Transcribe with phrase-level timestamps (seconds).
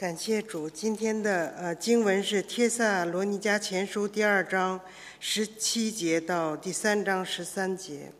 [0.00, 4.80] 感谢主，今天的呃经文是《帖萨罗尼迦前书》第二章
[5.18, 8.10] 十七节到第三章十三节。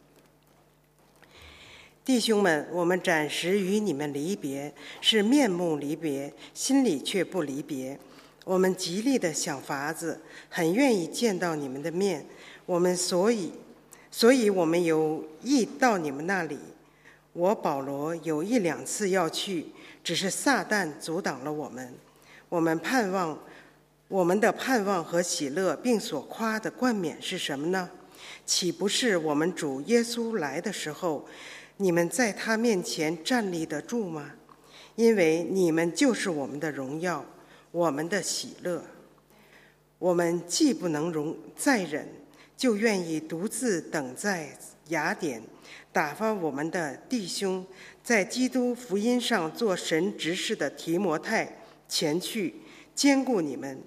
[2.04, 7.98] 弟兄们，我们暂时与你们离别，是面目离别，心里却不离别。
[8.44, 10.20] 我们极力的想法子，
[10.50, 12.26] 很愿意见到你们的面。
[12.66, 13.52] 我们所以，
[14.10, 16.58] 所以我们有意到你们那里。
[17.32, 19.68] 我保罗有一两次要去。
[20.02, 21.94] 只是撒旦阻挡了我们。
[22.48, 23.38] 我们盼望，
[24.08, 27.88] 我们的盼望和喜乐，并所夸的冠冕是什么呢？
[28.44, 31.26] 岂不是我们主耶稣来的时候，
[31.76, 34.32] 你们在他面前站立得住吗？
[34.96, 37.24] 因为你们就是我们的荣耀，
[37.70, 38.82] 我们的喜乐。
[39.98, 42.08] 我们既不能容再忍，
[42.56, 44.58] 就愿意独自等在
[44.88, 45.42] 雅典，
[45.92, 47.64] 打发我们的弟兄。
[48.02, 51.58] 在基督福音上做神执事的提摩太
[51.88, 52.54] 前去
[52.94, 53.82] 兼顾你们，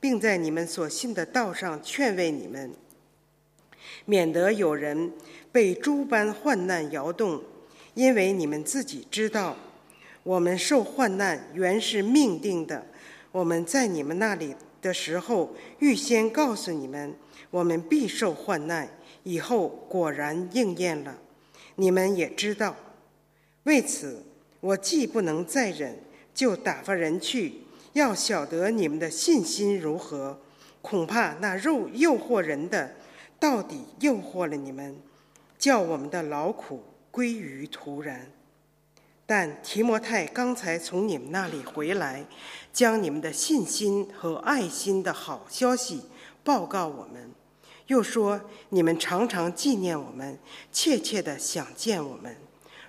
[0.00, 2.72] 并在你们所信的道上劝慰你们，
[4.06, 5.12] 免得有人
[5.52, 7.42] 被诸般患难摇动。
[7.94, 9.56] 因为你们自己知道，
[10.22, 12.86] 我们受患难原是命定的。
[13.32, 17.14] 我们在你们那里的时候，预先告诉你们，
[17.50, 18.88] 我们必受患难。
[19.22, 21.18] 以后果然应验了。
[21.76, 22.74] 你们也知道。
[23.64, 24.24] 为此，
[24.60, 25.98] 我既不能再忍，
[26.34, 30.40] 就打发人去，要晓得你们的信心如何。
[30.82, 32.96] 恐怕那肉诱惑人的，
[33.38, 34.96] 到底诱惑了你们，
[35.58, 38.30] 叫我们的劳苦归于徒然。
[39.26, 42.24] 但提摩太刚才从你们那里回来，
[42.72, 46.02] 将你们的信心和爱心的好消息
[46.42, 47.30] 报告我们，
[47.88, 50.38] 又说你们常常纪念我们，
[50.72, 52.34] 切切的想见我们。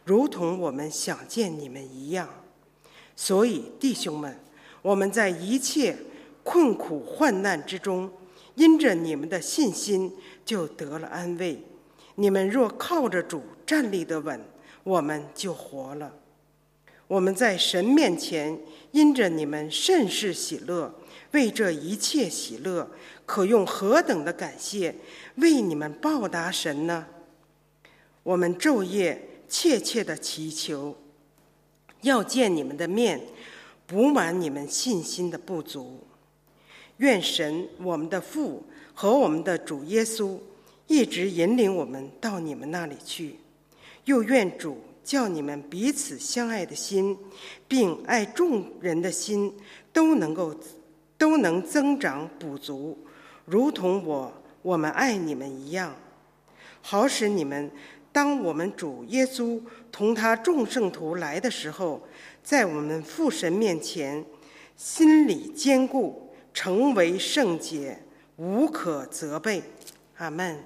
[0.04, 2.28] 如同我们想见你们一样，
[3.16, 4.40] 所以弟兄们，
[4.82, 5.96] 我们在一切
[6.44, 8.12] 困苦患难之中，
[8.56, 10.12] 因着你们的信心，
[10.44, 11.64] 就得了安慰。
[12.16, 14.44] 你们若靠着主站立得稳，
[14.84, 16.11] 我们就活了。
[17.08, 18.60] 我们在神面前，
[18.92, 20.92] 因着你们甚是喜乐，
[21.32, 22.90] 为这一切喜乐，
[23.28, 24.95] 可用何等的感谢
[25.36, 27.06] 为你们报答神呢？
[28.23, 29.28] 我们昼夜。
[29.52, 30.95] 切切的祈求，
[32.04, 33.20] 要见你们的面，
[33.86, 36.00] 补满你们信心的不足。
[36.98, 38.64] 愿神我们的父
[38.94, 40.40] 和我们的主耶稣
[40.88, 43.36] 一直引领我们到你们那里去。
[44.06, 47.17] 又愿主叫你们彼此相爱的心，
[47.67, 49.54] 并爱众人的心
[49.92, 50.56] 都能够
[51.17, 52.98] 都能增长补足，
[53.44, 55.94] 如同我我们爱你们一样，
[56.82, 57.70] 好使你们。
[58.11, 59.61] 当我们主耶稣
[59.92, 62.05] 同他众圣徒来的时候，
[62.44, 64.26] 在我们父神面前，
[64.76, 68.04] 心里坚固，成为圣洁，
[68.36, 69.64] 无可责备。
[70.17, 70.64] 阿门。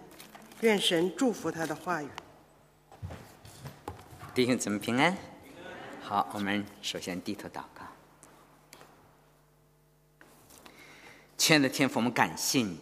[0.61, 2.07] 愿神祝福他的话语。
[4.33, 5.15] 弟兄姊妹平安。
[6.01, 7.85] 好，我们首先低头祷告。
[11.37, 12.79] 亲爱的天父，我们感谢你，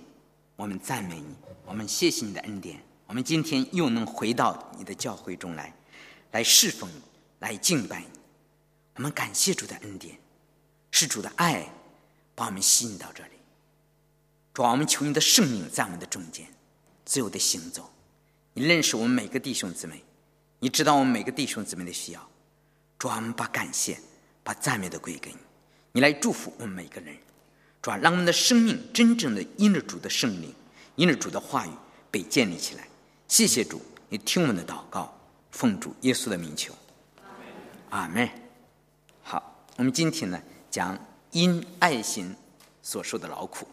[0.56, 1.36] 我们赞美你，
[1.66, 2.80] 我们谢谢你的恩典。
[3.14, 5.72] 我们今天又能回到你的教会中来，
[6.32, 7.00] 来侍奉你，
[7.42, 8.08] 来敬拜你。
[8.96, 10.18] 我们感谢主的恩典，
[10.90, 11.72] 是主的爱
[12.34, 13.30] 把我们吸引到这里。
[14.52, 16.48] 主啊，我们求你的圣灵在我们的中间
[17.06, 17.88] 自由的行走。
[18.56, 20.04] 你认识我们每个弟兄姊妹，
[20.58, 22.30] 你知道我们每个弟兄姊妹的需要。
[22.98, 23.96] 主啊，我们把感谢、
[24.44, 25.38] 把赞美都归给你。
[25.92, 27.16] 你来祝福我们每个人。
[27.80, 30.52] 主啊，让我们的生命真正的因着主的圣灵，
[30.96, 31.72] 因着主的话语
[32.10, 32.88] 被建立起来。
[33.28, 35.12] 谢谢主，你听我们的祷告，
[35.52, 36.74] 奉主耶稣的名求，
[37.90, 38.30] 阿门。
[39.24, 40.40] 好，我们今天呢
[40.70, 40.96] 讲
[41.32, 42.36] 因爱心
[42.84, 43.68] 所受的劳苦。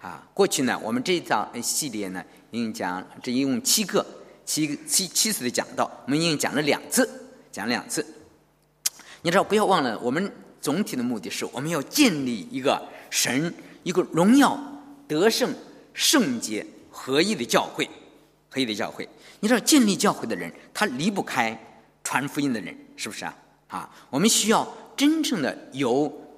[0.00, 4.04] 啊，过去呢我们这一章系列呢已经讲这一共七个
[4.44, 7.08] 七七七次的讲到，我们已经讲了两次，
[7.50, 8.06] 讲两次。
[9.22, 10.30] 你知道不要忘了，我们
[10.60, 12.80] 总体的目的是我们要建立一个
[13.10, 14.56] 神一个荣耀
[15.08, 15.52] 得胜
[15.94, 17.88] 圣洁合一的教会。
[18.54, 19.08] 黑的教会，
[19.40, 21.58] 你知道建立教会的人，他离不开
[22.04, 23.36] 传福音的人，是不是啊？
[23.66, 25.90] 啊，我们需要真正的有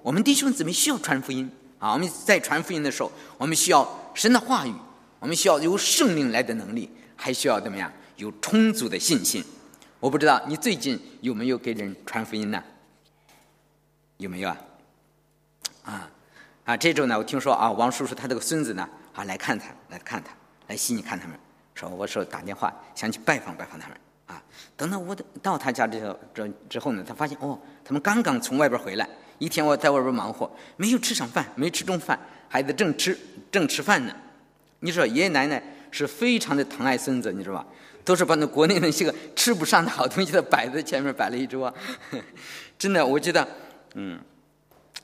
[0.03, 1.93] 我们弟兄姊妹需要传福音啊。
[1.93, 4.73] 我们在传福音的时候，我们需要神的话语，
[5.21, 7.93] 我们需要由圣灵来的能力，还需要怎么样？
[8.17, 9.45] 有充足的信心。
[10.01, 12.63] 我不知道你最近有没有给人传福音呢？
[14.17, 14.57] 有没有啊？
[15.85, 16.11] 啊
[16.65, 16.77] 啊！
[16.77, 20.31] 这周呢，我听说啊，王叔叔他这个孙子呢，啊来看他，来看他，
[20.69, 21.39] 来悉尼看他们。
[21.77, 23.97] 说我说打电话想去拜访拜访他们
[24.27, 24.43] 啊，
[24.77, 29.09] 等到我到他家之后，这之后呢，他发现哦，他们刚刚从外边回来，
[29.39, 32.19] 一天我在外边忙活，没有吃上饭，没吃中饭，
[32.49, 33.17] 孩子正吃
[33.53, 34.17] 正吃饭呢。
[34.81, 37.67] 你说爷爷奶奶是非常的疼爱孙子，你知道吧？
[38.05, 41.73] 都是把那国内那些个吃不上的好东西都摆在前面摆了一桌，
[42.79, 43.47] 真的，我觉得，
[43.95, 44.19] 嗯，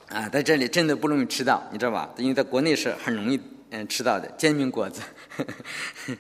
[0.08, 2.08] 啊，在这里真的不容易吃到，你知道吧？
[2.16, 3.40] 因为在国内是很容易
[3.70, 5.02] 嗯吃到的煎饼果子，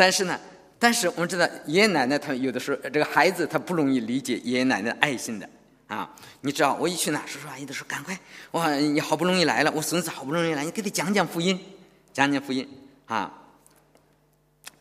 [0.00, 0.40] 但是呢，
[0.78, 5.46] 但是我们知道爷爷奶奶他有的时候这个孩子他不容易理解爷爷奶奶爱心的
[5.88, 6.10] 啊。
[6.40, 8.18] 你知道我一去哪，叔叔阿姨都说赶快，
[8.52, 11.60] 哇，你好不容易来了，我孙子好不容易来，你给他讲讲福音，
[12.14, 12.66] 讲讲福音
[13.04, 13.30] 啊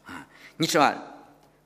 [0.06, 0.25] 啊，
[0.56, 0.94] 你知道。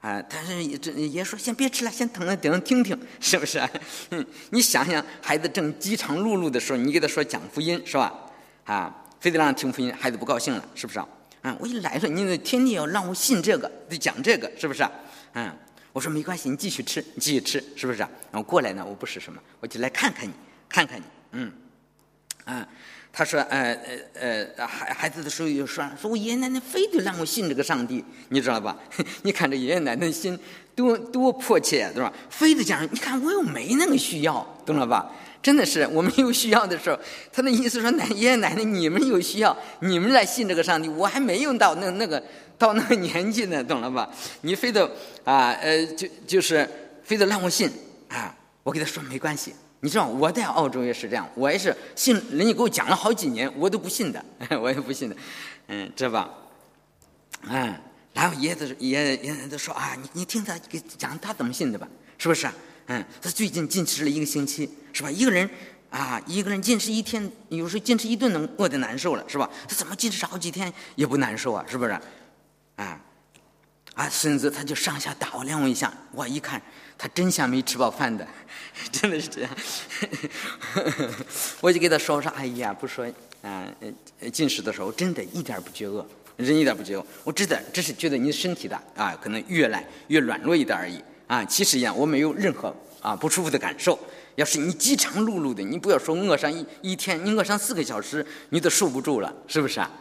[0.01, 3.61] 啊，但是这爷说先别吃了，先等着等听听，是不是？
[4.09, 8.13] 嗯，你想想，孩子正饥肠辘辘的时候，你给他说讲福音，是吧？
[8.65, 10.99] 啊，非得让他听福音，孩子不高兴了，是不是？
[10.99, 11.07] 啊，
[11.59, 14.85] 我一来了，你天天要让我信这个，得讲这个，是不是？
[15.33, 15.51] 嗯，
[15.91, 17.99] 我说没关系，你继续吃，你继续吃，是不是？
[17.99, 20.33] 然后过来呢，我不是什么，我就来看看你，
[20.69, 21.51] 看看你，嗯，
[22.45, 22.67] 啊。
[23.15, 23.77] 他说：“呃
[24.15, 28.75] 呃呃，孩孩子的时候又说说，我爷爷奶奶非得让我信这个上帝，你知道吧？
[29.21, 30.35] 你看这爷爷奶奶的心
[30.73, 32.11] 多多迫切，对吧？
[32.31, 35.11] 非得讲，你看我又没那个需要，懂了吧？
[35.43, 36.97] 真的是我们有需要的时候，
[37.31, 42.23] 他的意思说，奶爷爷奶奶你们有需要，你们来信这个上帝，我还没有到那那个
[42.57, 44.09] 到那个年纪呢，懂了吧？
[44.41, 44.89] 你非得
[45.25, 46.67] 啊呃就就是
[47.03, 47.69] 非得让我信
[48.07, 54.25] 啊，我给他说没关系。”你知道我在澳洲也是这样，我也是信人家给我讲了好几年，我都不信的，
[54.61, 55.15] 我也不信的，
[55.67, 56.29] 嗯，知道吧？
[57.49, 57.75] 嗯，
[58.13, 61.85] 然后爷爷爷爷爷都说啊，你你听他给讲他怎么信的吧，
[62.17, 62.47] 是不是？
[62.93, 65.09] 嗯，他最近禁食了一个星期，是吧？
[65.09, 65.49] 一个人
[65.89, 69.49] 啊，一个人禁食一天，有时候禁食一顿能饿得难受了，是吧？
[69.67, 71.65] 他怎么禁食好几天也不难受啊？
[71.67, 71.99] 是不是？
[72.75, 73.01] 啊
[73.95, 76.61] 啊，孙子他就上下打量我一下，我一看。
[76.95, 78.25] 他真像没吃饱饭的，
[78.93, 79.49] 真的是这样。
[81.61, 83.11] 我就给他说说，哎呀，不说
[83.41, 83.67] 啊，
[84.31, 86.05] 进食的时候真的一点不觉饿，
[86.37, 87.03] 人一点不觉饿。
[87.23, 91.01] 我知道这是觉得你身体的啊，可能越来越软弱一点而已
[91.33, 91.45] 啊。
[91.45, 93.97] 其实呀，我没有任何啊不舒服的感受。
[94.35, 99.91] 要是你饥肠辘辘的，你不要说饿上一一天，你饿上四个小时，你都受不住了，是不是啊？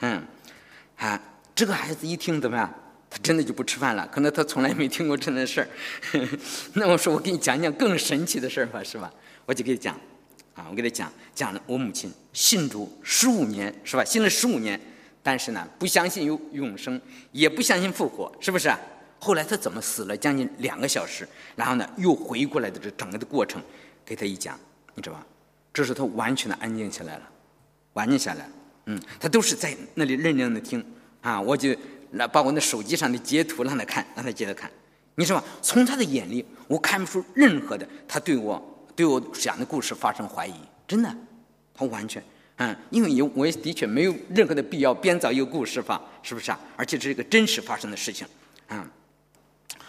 [0.00, 0.22] 嗯，
[0.96, 1.20] 啊，
[1.54, 2.72] 这个孩子一听怎么样？
[3.10, 5.68] 他真的就不吃饭了，可能他从来没听过这样的事儿。
[6.74, 9.10] 那我说我给你讲讲更神奇的事儿吧，是吧？
[9.46, 9.98] 我就给你讲，
[10.52, 14.04] 啊，我给他讲讲了我母亲信主十五年，是吧？
[14.04, 14.78] 信了十五年，
[15.22, 17.00] 但是呢，不相信有永生，
[17.32, 18.70] 也不相信复活，是不是？
[19.18, 23.62] 后来他怎么死了将近两个小时，然后呢又回过来的这整个的过程，
[24.04, 24.58] 给他一讲，
[24.94, 25.26] 你知道吧？
[25.72, 27.28] 这时他完全的安静下来了，
[27.94, 28.48] 安静下来，
[28.86, 30.84] 嗯，他都是在那里认真的听，
[31.20, 31.74] 啊，我就。
[32.12, 34.70] 来把我那手机上的截图让他看，让他接着看。
[35.16, 40.54] 你说吧，从他的眼里，我看不出任何的他对我对我讲的故事发生怀疑。
[40.86, 41.14] 真的，
[41.74, 42.24] 他完全，
[42.56, 46.58] 嗯，因为有我也的确没有任何的必要编造一个故事吧，是不是啊？
[46.78, 48.26] 而且这是一个真实发生的事情，
[48.70, 48.88] 嗯。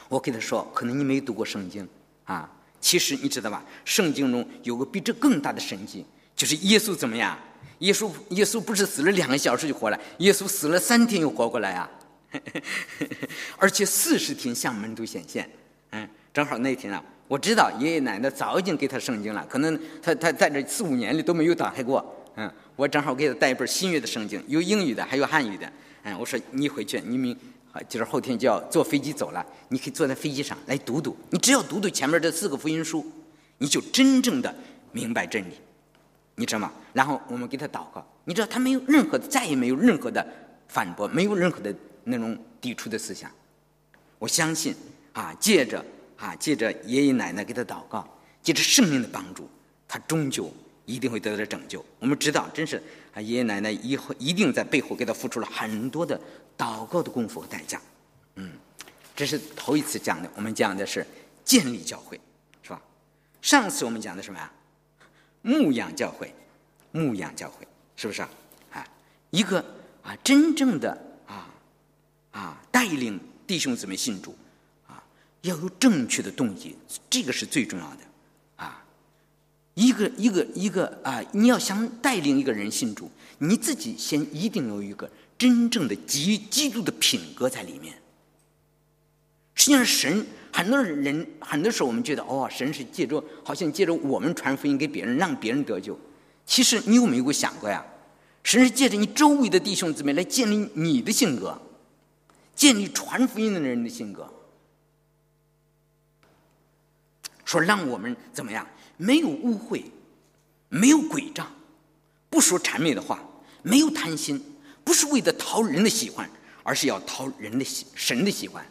[0.09, 1.87] 我跟他说，可能你没读过圣经
[2.25, 2.51] 啊。
[2.81, 7.37] 其实你知道吧，圣经中有个比这更大的神迹，就是耶稣怎么样？
[7.79, 11.89] 耶稣耶稣不是死了两个小时就活了，耶稣死了三天又活过来啊。
[13.57, 15.49] 而且四十天向门徒显现，
[15.91, 25.71] 嗯，正好那天啊，我知道爷爷奶奶早已经给他圣经了，可能他他在这四五年里都没有打开过，嗯，我正好给他带一本新约的圣经，有英语的，还有汉语的，
[26.03, 27.35] 嗯，我说你回去，你明，
[27.71, 33.05] 啊就是后天就要坐飞机走了，你可以坐在飞机上来读读，你只要读读前面这四个福音书，
[33.57, 34.53] 你就真正的
[34.91, 35.53] 明白真理，
[36.35, 36.71] 你知道吗？
[36.93, 40.25] 然后我们给他祷告，你知道他没有任何，再也没有任何的
[40.67, 41.73] 反驳，没有任何的。
[42.05, 43.29] 那种抵触的思想，
[44.17, 44.73] 我相信
[45.13, 45.85] 啊，借着
[46.17, 48.07] 啊，借着爷爷奶奶给他祷告，
[48.41, 49.47] 借着圣灵的帮助，
[49.87, 50.51] 他终究
[50.85, 51.85] 一定会得到拯救。
[51.99, 52.81] 我们知道，真是
[53.13, 56.19] 啊，爷爷奶奶以后一定在背后给他付出了很多的
[56.59, 57.81] 祷告的功夫和代价。
[58.35, 58.51] 嗯，
[59.15, 61.07] 这是头一次讲的，我们讲的是
[61.45, 62.19] 建立教会，
[62.61, 62.81] 是吧？
[63.41, 64.51] 上次我们讲的什么呀？
[65.41, 66.35] 牧养教会，
[66.91, 68.29] 牧养教会，是不是啊？
[68.73, 68.87] 啊，
[69.29, 69.63] 一个
[70.03, 71.05] 啊，真正的。
[72.31, 74.35] 啊，带领弟兄姊妹信主，
[74.87, 75.03] 啊，
[75.41, 76.77] 要有正确的动机，
[77.09, 77.97] 这个是最重要的。
[78.57, 78.85] 啊，
[79.73, 85.09] 一个一个一个啊，你要想带领一个人信主，你自己先一定有一个
[85.39, 87.95] 真正的基基督的品格在里面。
[89.55, 95.97] 实际上，神很多人很多时候我们觉得，哦，神是借着好像借着我们传福音给别人，让别人得救。
[96.45, 97.83] 其实你有没有想过呀？
[98.43, 101.59] 神是借着你周围的弟兄姊妹来建立你的性格。
[102.55, 104.29] 建立传福音的人的性格，
[107.45, 108.67] 说让我们怎么样？
[108.97, 109.85] 没有污秽，
[110.67, 111.49] 没有诡诈，
[112.29, 113.23] 不说谄媚的话，
[113.61, 114.43] 没有贪心，
[114.89, 116.27] 不是为了讨人的喜欢，
[116.63, 118.65] 而是要讨人的喜神的喜欢，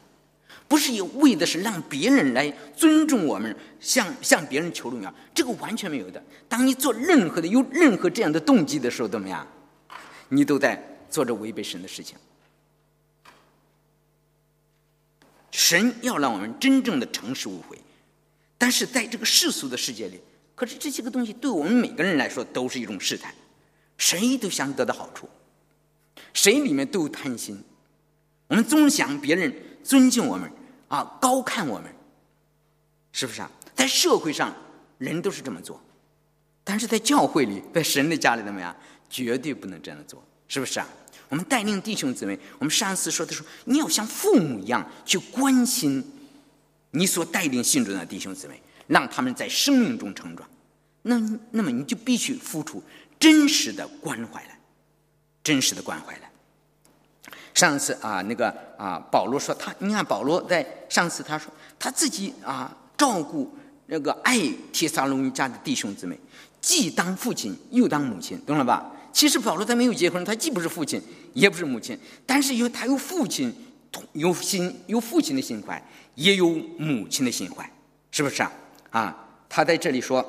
[0.67, 6.21] 不是也为的是让别人来尊重我们，向向别人求荣耀，这个完全没有的。
[6.49, 9.47] 当你做任何的有任何这样的动机的时候，怎么样？
[10.29, 12.17] 你都在做着违背神的事情。
[15.53, 17.79] 神要让我们真正的诚实无悔，
[18.59, 20.21] 但是在这个世俗的世界里。
[20.57, 23.33] 可是这些个东西对我们每个人来说都是一种试探，
[23.97, 25.29] 谁都想得到好处，
[26.35, 27.63] 谁里面都有贪心，
[28.47, 30.51] 我们总想别人尊敬我们
[30.89, 31.93] 啊，高看我们，
[33.13, 33.51] 是不是啊？
[33.75, 34.55] 在社会上
[34.99, 35.81] 人都是这么做，
[36.65, 38.75] 但是在教会里，在神的家里怎么样？
[39.09, 40.87] 绝对不能这样做，是不是啊？
[41.29, 46.05] 我们带领弟兄姊妹，我们上次说的时候，你要像父母一样去关心
[46.91, 48.61] 你所带领信主的弟兄姊妹。
[48.89, 50.49] 让他们在生命中成长，
[51.03, 51.19] 那
[51.51, 52.83] 那么你就必须付出
[53.21, 54.58] 真实的关怀来，
[55.49, 56.21] 真实的关怀了。
[57.55, 63.50] 上次啊，那个啊，保罗说他，你看保罗在上次他说他自己啊，照顾
[63.87, 64.38] 那个爱
[64.75, 66.21] 提撒罗尼家的弟兄姊妹，
[66.61, 68.93] 既当父亲又当母亲，懂了吧？
[69.11, 71.02] 其实保罗他没有结婚，他既不是父亲
[71.33, 73.50] 也不是母亲，但是有他有父亲
[74.12, 75.83] 有心有父亲的心怀，
[76.14, 77.69] 也有母亲的心怀，
[78.11, 78.52] 是不是啊？
[78.90, 80.21] 啊，他在这里说，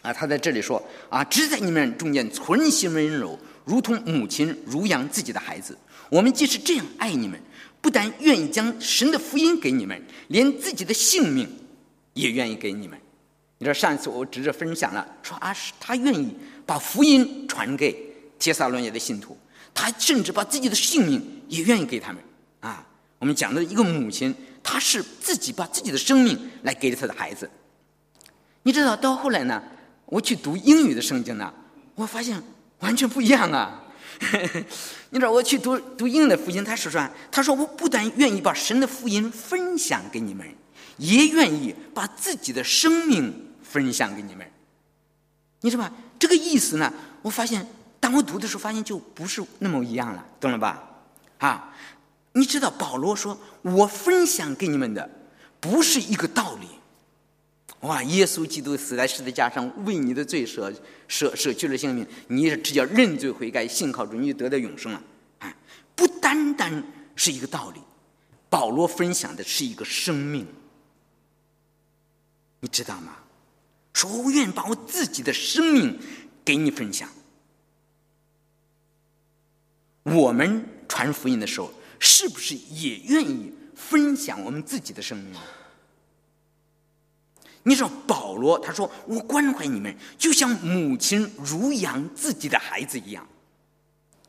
[0.00, 5.76] 啊，他在这里说，啊，只在你们中间存心温柔，如同母亲乳养自己的孩子。
[6.10, 7.40] 我们即使这样爱你们，
[7.80, 11.48] 不但愿意将神的福音给你们，连自己的性命
[12.14, 12.98] 也愿意给你们。
[13.58, 16.34] 你说上一次我指着分享了，说啊，是他愿意
[16.66, 17.96] 把福音传给
[18.38, 19.36] 帖撒罗尼的信徒，
[19.72, 22.22] 他甚至把自己的性命也愿意给他们。
[22.60, 22.86] 啊，
[23.18, 24.34] 我们讲的一个母亲。
[24.64, 27.50] 她是自己把自己的生命来给了她的孩子，
[28.62, 29.60] 你知道，到后来呢，
[30.06, 31.52] 我去读英语的圣经呢，
[31.96, 32.40] 我发现
[32.82, 33.82] 完全不一样啊！
[35.10, 40.46] 你知道，我去读读英的福音，他说说，他说我不但愿意把神的福音分享给你们，
[40.98, 44.46] 也愿意把自己的生命分享给你们。
[45.62, 45.92] 你知道吧？
[46.18, 47.66] 这个意思呢，我发现
[47.98, 50.82] 当我读的时候，发现就不是那么一样了，懂了吧？
[51.38, 51.74] 啊！
[52.34, 55.10] 你知道保罗说：“我分享给你们的
[55.60, 56.66] 不是一个道理。”
[57.82, 58.02] 哇！
[58.04, 60.72] 耶稣基督死在十字架上，为你的罪舍
[61.06, 65.02] 舍舍去了性命，你只要认罪悔改，信靠主，你就得到永生了。
[65.38, 65.56] 啊，
[65.94, 66.84] 不单单
[67.14, 67.80] 是一个道理，
[68.48, 70.46] 保罗分享的是一个生命，
[72.60, 73.18] 你知道吗？
[73.92, 75.98] 说我愿意把我自己的生命
[76.44, 77.08] 给你分享。
[80.02, 81.72] 我们传福音的时候。
[82.04, 85.40] 是不是也愿意分享我们自己的生命？
[87.64, 93.26] 你说保罗他说：“我关怀你们，就像母亲乳养自己的孩子一样。”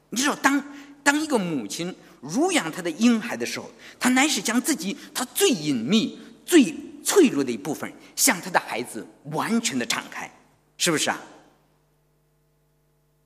[0.10, 0.64] 你知道，当
[1.04, 10.32] 当一个母亲乳养她的婴孩的时候，她乃是将自己她最隐秘、最脆弱的一部分向她的孩子完全的敞开，
[10.78, 11.20] 是不是啊？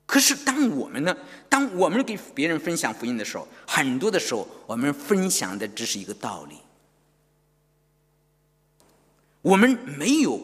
[0.06, 1.14] 可是，当我们呢？
[1.50, 6.56] 当我们给别人分享福音的时候，很多的时候，我们分享的只是一个道理。
[9.42, 10.40] 我们没有，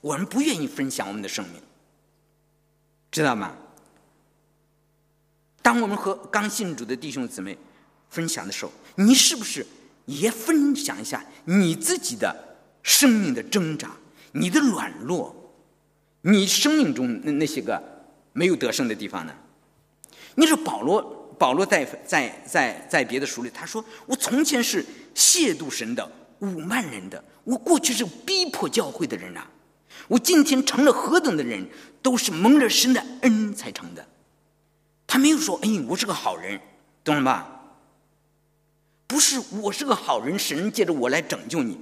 [0.00, 1.60] 我们不愿意分享我们的生命，
[3.10, 3.56] 知道吗？
[5.62, 7.56] 当我们和刚信主的弟兄姊妹
[8.08, 9.66] 分享的时候，你是不是
[10.06, 13.90] 也分享一下你自己的生命的挣扎、
[14.32, 15.34] 你的软弱、
[16.22, 17.82] 你生命中那那些个？
[18.34, 19.34] 没有得胜的地方呢？
[20.36, 21.02] 你说保罗，
[21.36, 26.08] 保罗在在在在别的书里，他说：“我从前是亵渎神的、
[26.38, 29.50] 辱骂人的，我过去是逼迫教会的人啊！
[30.06, 31.66] 我今天成了何等的人，
[32.02, 34.06] 都是蒙了神的恩才成的。”
[35.08, 36.60] 他没有说：“哎，我是个好人，
[37.02, 37.62] 懂了吧？”
[39.08, 41.78] 不是，我是个好人，神借着我来拯救你，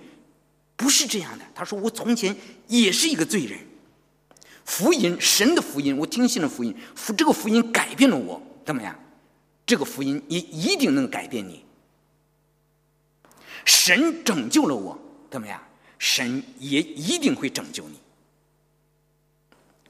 [0.76, 1.44] 不是这样的。
[1.52, 2.36] 他说：“我从前
[2.68, 3.58] 也是一个罪人。”
[4.64, 8.96] 福音，神的福音，我听信了福音，福这个福音改变了我，怎么样？
[9.66, 11.64] 这个福音也一定能改变你。
[13.64, 14.96] 神拯救了我，
[15.30, 15.60] 怎么样？
[15.98, 17.98] 神也一定会拯救你。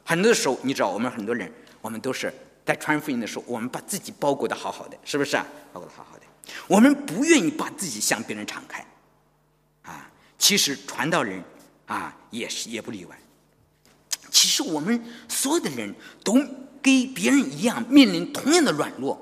[0.04, 2.32] 很多时候，你知道，我们很多人，我们都是
[2.64, 5.44] 在传福音的时候，我们把自己包裹的好好的，是不是啊？
[5.72, 6.22] 包裹的好好的，
[6.68, 8.86] 我们不愿意把自己向别人敞开。
[9.82, 11.42] 啊，其实传道人
[11.86, 13.18] 啊，也是也不例外。
[14.30, 16.34] 其实我们所有的人都
[16.80, 19.18] 跟别人一样，面临同样的软弱，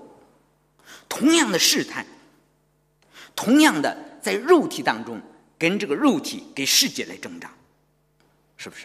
[1.08, 2.04] 同样的试探，
[3.34, 5.18] 同样的在肉体当中
[5.64, 7.50] 跟这个肉体给世界来挣扎，
[8.58, 8.84] 是不是？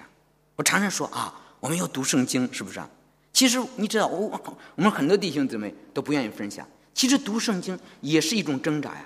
[0.55, 2.89] 我常常说啊，我们要读圣经，是不是啊？
[3.33, 6.65] 其实你知道，我我们很多弟兄姊妹都不愿意分享。
[6.93, 9.05] 其实读圣经也是一种挣扎呀。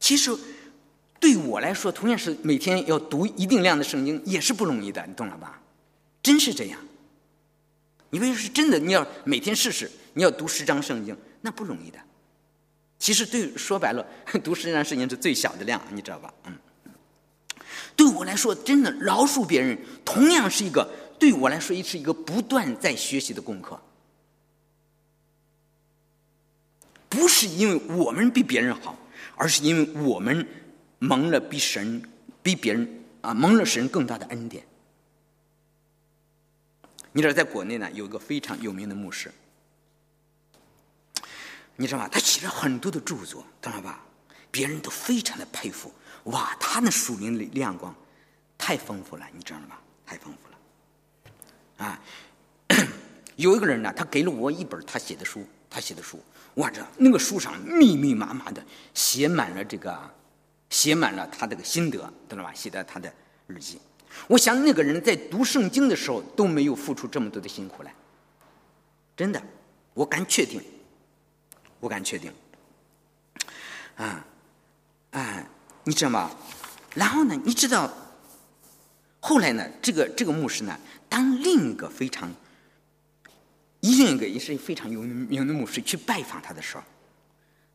[0.00, 0.34] 其实
[1.20, 5.60] 对我来说，同样是每天要读一定量的圣经，也是不容易的，你懂了吧？
[6.22, 6.80] 真是这样。
[8.08, 11.98] 你为是真的，你要每天试试，你要读十章圣经，那不容易的。
[13.04, 14.02] 其实对说白了，
[14.42, 16.32] 读十章圣经是最小的量，你知道吧？
[16.46, 16.58] 嗯。
[17.94, 23.78] 对我来说，真的饶恕别人，同样是一个对我来说也是一个不断在学习的功课。
[27.10, 28.98] 不是因为我们比别人好，
[29.36, 30.48] 而是因为我们
[30.98, 32.02] 蒙了比神、
[32.42, 34.64] 比别人啊蒙了神更大的恩典。
[37.12, 39.30] 你知道，在国内呢，有一个非常有名的牧师，
[41.76, 42.08] 你知道吗？
[42.08, 44.00] 他写了很多的著作，知道吧？
[44.50, 45.92] 别人都非常的佩服。
[46.24, 47.94] 哇，他那属灵的亮光
[48.56, 49.76] 太丰富了，你知道吗？
[50.06, 51.86] 太丰富了。
[51.86, 52.00] 啊，
[53.36, 56.22] 有一个人呢，他给了我一本他写的书，他写的书，
[56.54, 58.64] 哇，这那个书上密密麻麻的
[58.94, 59.98] 写满了这个，
[60.70, 62.52] 写满了他这个心得，知道吧？
[62.54, 63.12] 写的他的
[63.48, 63.80] 日记。
[64.28, 67.92] 我想那个人在读圣经的时候都没有付出这么多的辛苦来，
[69.16, 69.42] 真的，
[69.92, 70.62] 我敢确定，
[71.84, 72.32] 我敢确定。
[73.96, 74.24] 啊，
[75.10, 75.46] 啊。
[75.86, 76.30] 你知道吗？
[76.94, 77.38] 然后呢？
[77.44, 77.92] 你知道，
[79.20, 79.68] 后来呢？
[79.82, 82.32] 这个这个牧师呢，当另一个非常，
[83.80, 86.82] 另一个也是非常有名的牧师去拜访他的时候，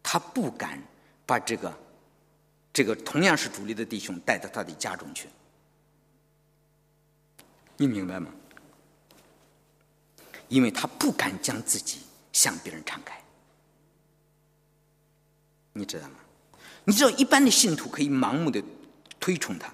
[0.01, 0.81] 他不敢
[1.27, 1.77] 把这个
[2.73, 5.29] 这个同样是主力的弟兄带到他的家中去。
[7.77, 8.31] 你明白吗？
[10.47, 11.99] 因为他不敢将自己
[12.33, 13.18] 向别人敞开。
[15.89, 16.15] 知道吗？
[16.83, 18.63] 你知道，一般的信徒可以盲目的
[19.19, 19.73] 推崇他，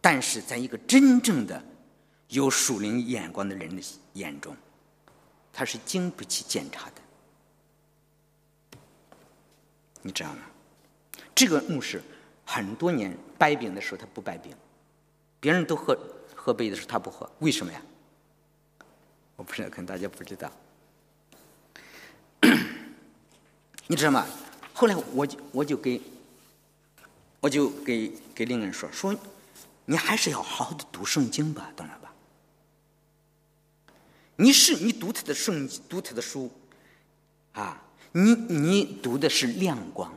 [0.00, 1.62] 但是在一个真正的
[2.28, 3.82] 有属灵眼光的人的
[4.14, 4.56] 眼中，
[5.52, 8.80] 他是经不起检查的。
[10.00, 10.38] 你知道吗？
[11.34, 12.02] 这个牧师
[12.44, 14.54] 很多年掰饼的时候，他不掰饼，
[15.38, 15.96] 别人都喝
[16.34, 17.82] 喝杯的时候，他不喝，为什么呀？
[19.36, 20.50] 我不知道，可能大家不知道。
[23.88, 24.26] 你知道吗？
[24.76, 25.98] 后来我就我就给，
[27.40, 29.16] 我就给给另一个人说说，
[29.86, 32.12] 你还是要好好的读圣经吧，懂了吧？
[34.36, 36.50] 你是你读他的圣读他的书，
[37.52, 40.12] 啊，你你读的是亮光，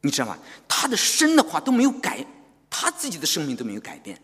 [0.00, 0.38] 你知道吗？
[0.68, 2.24] 他的身的话都没有改，
[2.70, 4.22] 他自己的生命都没有改变，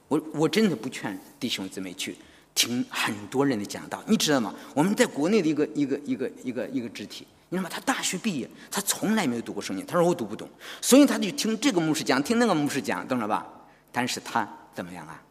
[0.08, 2.18] 我我真的不劝弟兄姊妹去
[2.56, 4.52] 听很多人的讲道，你知道吗？
[4.74, 7.70] 我们在国内的一个一个一个一个一个肢体，你知道吗？
[7.72, 10.48] 他大学毕业，他从来没有读过圣经，他说我读不懂，
[10.82, 13.46] 所以他就听这个牧师讲，听那个牧师讲，懂了吧？
[13.92, 15.22] 但是他怎么样啊？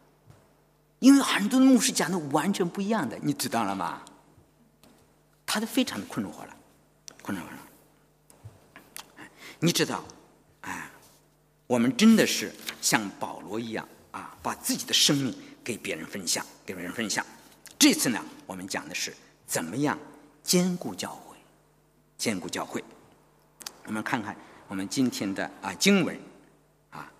[1.00, 4.00] 因为很多牧师讲的完全不一样的，你知道了吗？”
[5.52, 6.56] 他都非常的困惑了，
[7.22, 9.26] 困惑了。
[9.58, 10.04] 你知道，
[10.60, 10.88] 哎，
[11.66, 17.26] 我们真的是像保罗一样啊，把自己的生命给别人分享，给别人分享。
[17.76, 19.12] 这次呢，我们讲的是
[19.44, 19.98] 怎么样
[20.44, 21.36] 兼顾教会，
[22.16, 22.84] 兼顾教会。
[23.86, 24.36] 我们看看
[24.68, 26.16] 我们今天的啊经文，
[26.90, 27.10] 啊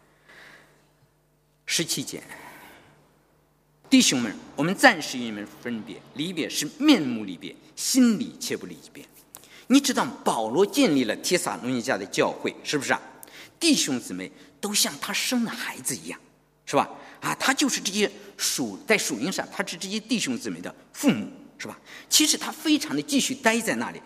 [1.67, 2.23] 十七节，
[3.91, 9.05] 弟兄们，我们暂时与你们分别，离别是面目离别，心里却不离别。
[9.67, 13.03] 你知道保罗建立了提撒罗尼迦的教会，是不是啊？
[13.59, 16.17] 弟兄姊妹都像他生的孩子一样，
[16.65, 16.89] 是吧？
[17.21, 21.77] 啊，他就是这些属在属灵上，他是这些弟兄姊妹的父母，是吧？
[22.09, 24.01] 其实他非常的继续待在那里，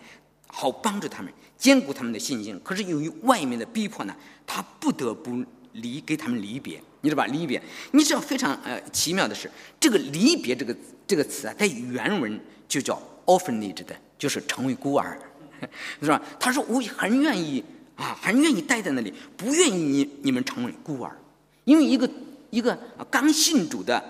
[0.47, 2.59] 好帮助他们，兼顾他们的信心。
[2.63, 4.15] 可是由于外面的逼迫呢，
[4.47, 7.27] 他不得不离给他们离别，你知道吧？
[7.27, 9.47] 离别，你知道非常呃奇妙的是，
[9.79, 15.17] 这个离别这个这个词啊，在原文就叫 orphanage 的，就是成为孤儿。
[16.01, 16.21] 是吧？
[16.37, 17.63] 他说：“我很愿意
[17.95, 21.15] 啊，很愿意待在那里，不愿意你你们成为孤儿，
[21.63, 22.07] 因为一个
[22.49, 22.77] 一个
[23.09, 24.03] 刚信主的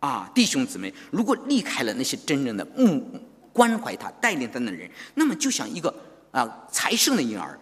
[0.00, 3.02] 啊弟兄姊妹，如果离开了那些真正的目
[3.54, 5.92] 关怀他、带领他的人，那么就像一个
[6.30, 7.58] 啊才生的婴儿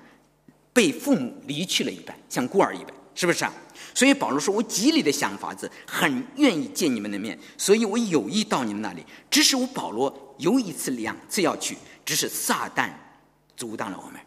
[0.72, 3.54] 被父母离去了一般，像孤儿一般，是不是啊？
[3.94, 9.04] 所以保罗说：‘我极力的想法子，很愿意见你们的面，所以我有意到你们那里。
[9.30, 12.90] 只是我保罗有一次、两次要去，只是撒旦。’”
[13.56, 14.18] 阻挡了我们，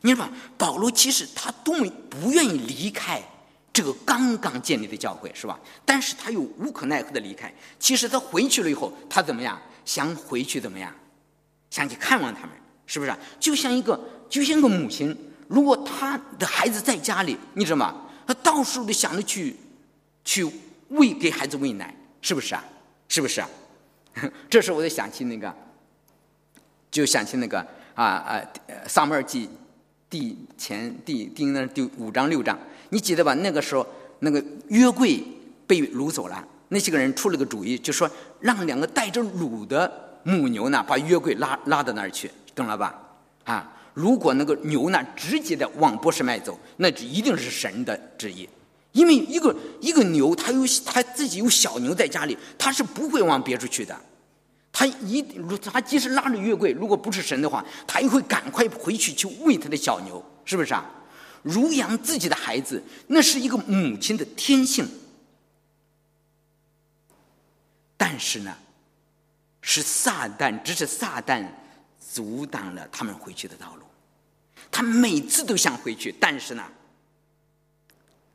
[0.00, 0.32] 你知道吧？
[0.56, 3.22] 保罗其实他多么不愿意离开
[3.70, 5.60] 这个刚刚建立的教会，是吧？
[5.84, 7.54] 但是他又无可奈何的离开。
[7.78, 9.60] 其实他回去了以后，他怎么样？
[9.84, 10.90] 想回去怎么样？
[11.68, 12.50] 想去看望他们，
[12.86, 13.14] 是不是？
[13.38, 15.14] 就像一个，就像个母亲，
[15.46, 18.03] 如果他的孩子在家里，你知道吗？
[18.26, 19.56] 他到处都想着去，
[20.24, 20.44] 去
[20.88, 22.64] 喂给孩子喂奶，是不是啊？
[23.08, 23.48] 是不是啊？
[24.50, 25.54] 这时候我就想起那个，
[26.90, 27.66] 就想起那个。
[27.94, 28.42] 啊啊！
[28.88, 29.48] 撒母耳记
[30.10, 32.58] 第前第第那第五章六章，
[32.88, 33.32] 你记得吧？
[33.34, 33.86] 那个时候
[34.18, 35.22] 那个约柜
[35.64, 38.10] 被掳走了，那些个人出了个主意，就说
[38.40, 43.00] 让两个带着乳的母牛呢，把约柜拉拉到那儿去，懂了吧？
[43.44, 43.72] 啊！
[43.94, 48.46] 如果那个牛呢直接的往波士迈走，那就一定是神的旨意，
[48.92, 53.98] 因为一个一个牛，它有它自己有小牛在家里，它是不会往别处去的。
[54.76, 60.84] 他一如他即使拉着月桂，如果不是神的话，他也会赶快回去去喂他的小牛，是不是啊？
[61.42, 64.84] 如养自己的孩子，那是一个母亲的天性。
[67.96, 68.52] 但是呢，
[69.60, 71.46] 是撒旦，只是撒旦
[72.12, 73.82] 阻挡了他们回去的道路。
[74.70, 76.64] 他每次都想回去，但是呢，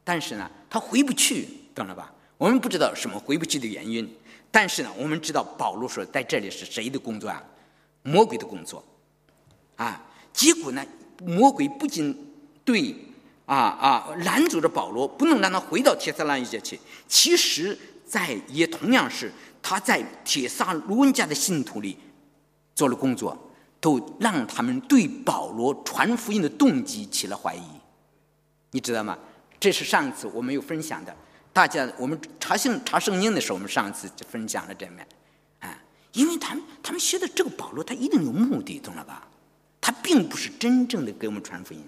[0.04, 2.14] 但是呢，他回不去，懂了吧？
[2.38, 4.16] 我们不知道什么回不去的原因。
[4.52, 7.44] 但是呢，我们知道保罗说在这里是谁的工作啊？
[8.02, 8.84] 魔鬼的工作，
[9.76, 10.02] 啊！
[10.32, 10.84] 结果呢，
[11.24, 12.96] 魔鬼不仅对
[13.46, 16.80] 啊啊拦阻着保罗，不能让他回到铁萨拉尼家去。
[17.08, 17.78] 其实，
[18.08, 21.98] 在也同样是他在铁萨罗恩家的信徒里
[22.74, 23.38] 做了工作，
[23.80, 27.62] 都让他们对保罗传福音的动机起了怀疑。
[28.72, 29.18] 你知道吗？
[29.60, 31.16] 这是上次我们有分享的。
[31.52, 35.06] 大家，我们查圣查圣经的时候，我们上次就分享了这面，
[35.60, 35.78] 啊，
[36.14, 39.28] 因为他们他们觉得这个保罗他一定有目的，懂了吧？
[39.82, 41.84] 他并不是真正的给我们传福音，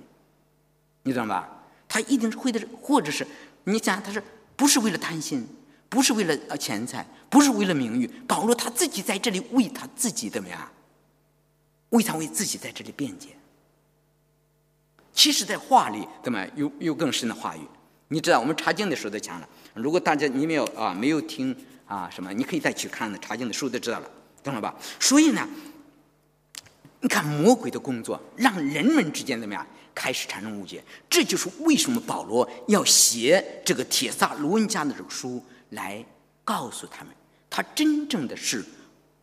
[1.04, 1.48] 你懂吧？
[1.88, 3.26] 他一定是会的，或者是
[3.66, 4.22] 你想，他是
[4.56, 5.48] 不是为了贪心，
[5.88, 8.08] 不是为了呃钱财，不是为了名誉？
[8.28, 10.68] 保罗他自己在这里为他自己怎么样？
[11.92, 13.30] 为他为自己在这里辩解。
[15.14, 17.62] 其实，在话里怎么有有更深的话语？
[18.08, 19.48] 你知道，我们查经的时候都讲了。
[19.74, 24.12] 如果大家你没有啊，没有听啊什么，你可以再去看那查经的书，就知道了，
[24.44, 24.76] 懂了吧？
[25.00, 25.48] 所以呢，
[27.00, 30.84] 你看魔鬼的工作，让人们之间怎么样开始产生误解？
[31.10, 36.04] 这就是为什么保罗要写这个铁萨罗恩家的这个书，来
[36.44, 37.14] 告诉他们，
[37.50, 38.66] 他真正的是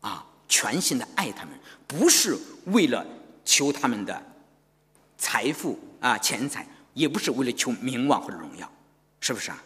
[0.01, 1.55] 啊，全心的爱他们，
[1.87, 3.07] 不是为了
[3.45, 4.21] 求他们的
[5.17, 8.71] 财富啊钱财，也不是为了求名望或者荣耀。
[9.21, 9.63] 是不是啊？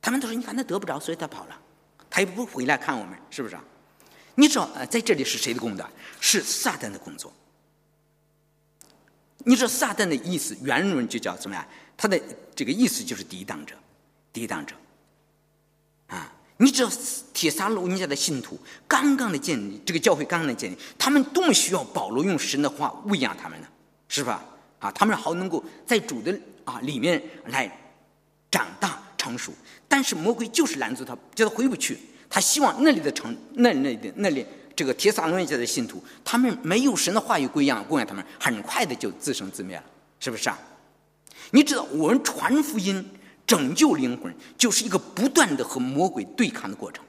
[0.00, 1.60] 他们都说你看他得不着，所以他跑了，
[2.08, 3.62] 他也不回来看我们，是不是啊？
[4.34, 5.88] 你知道呃，在这里是谁的工作？
[6.18, 7.32] 是撒旦的工作。
[9.38, 11.64] 你知道撒旦的意思，原文就叫怎么样？
[11.96, 12.20] 他的
[12.54, 13.76] 这个意思就是抵挡者，
[14.32, 14.74] 抵挡者。
[16.58, 16.90] 你知道
[17.32, 23.66] 铁撒罗尼迦的信徒刚刚的建立，这个教会刚刚的建立，他们多么需要保罗用神的话喂养他们呢？
[24.08, 24.44] 是吧？
[24.78, 27.80] 啊，他们好能够在主的啊里面来。
[28.50, 29.52] 长大成熟，
[29.88, 31.98] 但是魔鬼就是拦住他，叫他回不去。
[32.30, 39.82] 他希望那里的城，那那的那里这个铁撒罗尼迦的信徒，他们没有神的话语供养供养他们，很快的就自生自灭了，
[40.20, 40.56] 是不是啊？
[41.50, 43.04] 你知道，我们传福音
[43.46, 47.04] 拯救灵魂，就是一个不断的和魔鬼对抗的过程。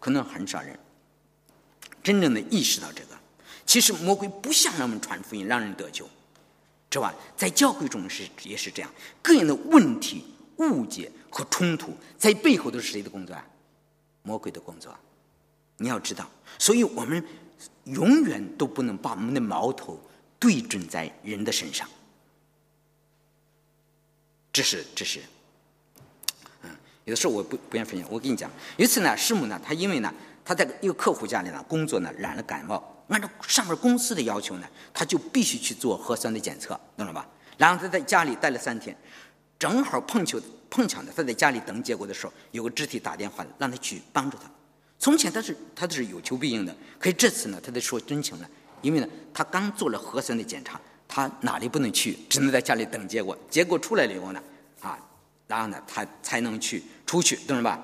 [0.00, 0.78] 可能很少人
[2.02, 3.18] 真正的意识到这个。
[3.66, 6.08] 其实魔鬼不想让我们传福音，让人得救，
[6.88, 7.14] 知道吧？
[7.36, 8.90] 在教会中是也是这样，
[9.20, 10.24] 各样的问题、
[10.56, 13.44] 误解和冲突，在背后都是谁的工作啊？
[14.22, 14.96] 魔鬼的工作。
[15.76, 17.22] 你要知道，所以我们
[17.84, 20.00] 永远都不能把我们的矛头
[20.38, 21.88] 对准在人的身上。
[24.52, 25.20] 这是这是，
[26.62, 26.70] 嗯，
[27.04, 28.08] 有的时候我不不愿意分享。
[28.10, 30.12] 我跟你讲，有一次呢，师母呢，她因为呢，
[30.44, 32.94] 她在一个客户家里呢工作呢，染了感冒。
[33.08, 37.26] 按照上面公司的要求呢，他就必须去做核酸的检测，懂了吧？
[37.56, 38.94] 然后他在家里待了三天，
[39.58, 44.44] 正好碰巧碰巧呢，他在家里等结果的时候，有个肢体打电话让他去帮助他。
[44.98, 48.50] 从前他是他都是有求必应的，可是这次呢，他得说真情了，
[48.82, 50.78] 因为呢，他刚做了核酸的检查，
[51.08, 53.36] 他哪里不能去，只能在家里等结果。
[53.50, 54.42] 结果出来了以后呢，
[54.82, 54.98] 啊，
[55.46, 57.82] 然后呢，他才能去出去，懂了吧？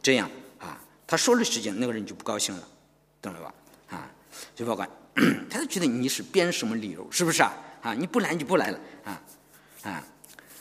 [0.00, 2.68] 这样啊，他说了时间，那个人就不高兴了，
[3.20, 3.54] 懂了吧？
[3.90, 4.08] 啊
[4.54, 4.88] 就报官，
[5.50, 7.52] 他就觉得你是编什么理由，是不是啊？
[7.82, 9.22] 啊，你不来你就不来了，啊
[9.82, 10.04] 啊，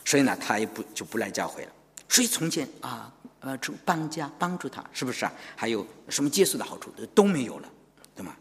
[0.04, 1.72] 所以呢，他也不就不来教会了。
[2.08, 5.32] 所以从前啊，呃，这帮家帮助他，是不是啊？
[5.56, 7.70] 还有什么借宿的好处都都没有了，
[8.16, 8.36] 对吗？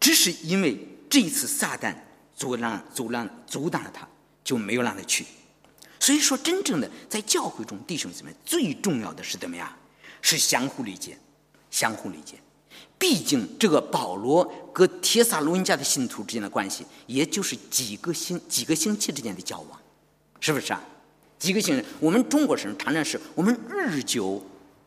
[0.00, 1.94] 只是因为这一次撒旦
[2.34, 4.06] 阻拦、阻拦、阻挡了他，
[4.42, 5.24] 就没有让他去。
[6.00, 9.68] 所以说，真正的在教会中，弟兄姊妹最重要的是怎么样？
[10.20, 11.16] 是相互理解，
[11.70, 12.34] 相互理解。
[12.98, 19.78] 毕竟，这个保罗和帖撒罗尼迦的信徒之间的关系，也就是几个星几个星期之间的交往，
[20.40, 20.82] 是不是啊？
[21.38, 24.42] 几个星期，我们中国人常常是我们日久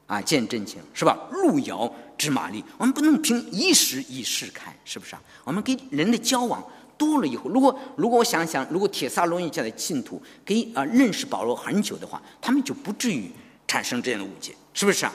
[0.08, 1.28] 啊见真情，是吧？
[1.32, 5.22] 路遥知马力，我们不能凭一时一事看，是不是啊？
[5.44, 6.64] 我们跟人的交往
[6.98, 13.32] 多了以后，如果如果我想想，如果铁萨罗尼迦的信徒给啊认识保罗很久的话，他们就不至于
[13.68, 15.14] 产生这样的误解，是不是啊？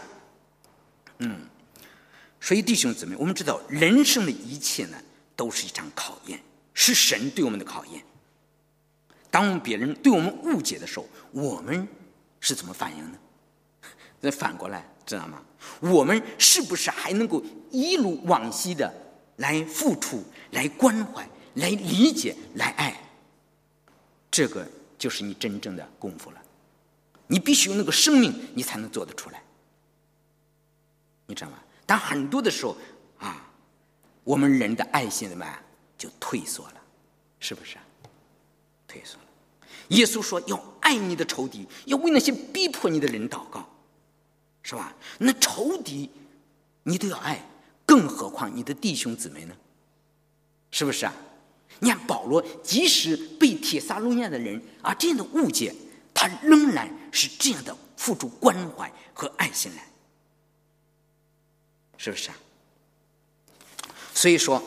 [1.19, 1.41] 嗯。
[2.45, 4.97] 所以，弟兄姊妹，我们知道人生的一切呢，
[5.37, 6.41] 都是一场考验，
[6.75, 8.03] 是神对我们的考验。
[9.31, 11.87] 当别人对我们误解的时候，我们
[12.41, 13.19] 是怎么反应呢？
[14.21, 15.41] 那反过来，知道吗？
[15.79, 17.41] 我们是不是还能够
[17.71, 18.93] 一如往昔的
[19.37, 22.99] 来付出、来关怀、来理解、来爱？
[24.31, 24.67] 这个
[24.99, 26.43] 就是你真正的功夫了。
[27.27, 29.43] 你必须有那个生命，你才能做得出来。
[31.27, 31.59] 你知道吗？
[31.87, 32.77] 但很多的时候，
[33.19, 33.51] 啊，
[34.25, 35.55] 我们人的爱心怎么样
[35.97, 36.75] 就退缩了，
[37.39, 37.77] 是不是？
[38.87, 39.25] 退缩了。
[39.89, 43.69] 耶稣说要爱你的仇敌，要为那些逼迫你的人祷告，
[44.63, 44.95] 是吧？
[45.19, 46.11] 那仇敌
[46.83, 47.43] 你都要爱，
[47.85, 49.55] 更何况你的弟兄姊妹呢？
[50.71, 51.15] 是不是啊？
[51.83, 55.75] 你看保罗，即使被铁撒罗尼亚的人啊这样的误解，
[56.15, 59.85] 他仍然是这样的付出关怀和爱心来。
[61.97, 62.37] 是不是啊？
[64.15, 64.63] 所以说，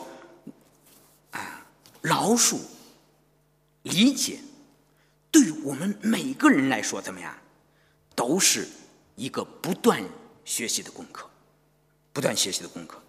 [1.30, 1.66] 啊，
[2.02, 2.58] 饶恕、
[3.82, 4.38] 理解，
[5.30, 7.34] 对于我们每个人来说，怎么样，
[8.14, 8.68] 都是
[9.14, 10.04] 一个不断
[10.44, 11.30] 学习的功课，
[12.12, 13.02] 不断学习的功课。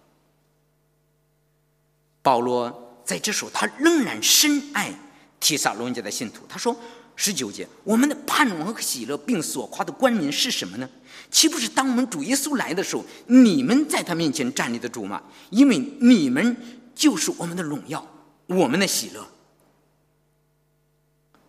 [2.22, 4.92] 保罗在这时候，他仍然深爱
[5.40, 6.76] 提撒罗尼迦的信徒，他说。
[7.20, 10.88] 十九节，我们的盼望和喜乐，并所夸的冠冕是什么呢？
[11.32, 15.20] 岂不是当我们主耶稣来的时候，你们在他面前站立得住吗？
[15.50, 16.56] 因为你们
[16.94, 18.06] 就是我们的荣耀，
[18.46, 19.26] 我们的喜乐。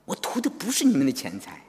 [0.05, 1.63] 我图的不是你们的钱财。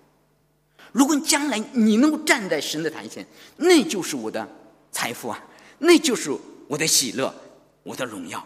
[0.93, 3.27] 如果将来你能够站在神的台前，
[3.59, 4.49] 那就是我的
[4.91, 5.39] 财富啊，
[5.81, 6.35] 那就是
[6.69, 7.35] 我的喜乐，
[7.83, 8.43] 我的荣耀。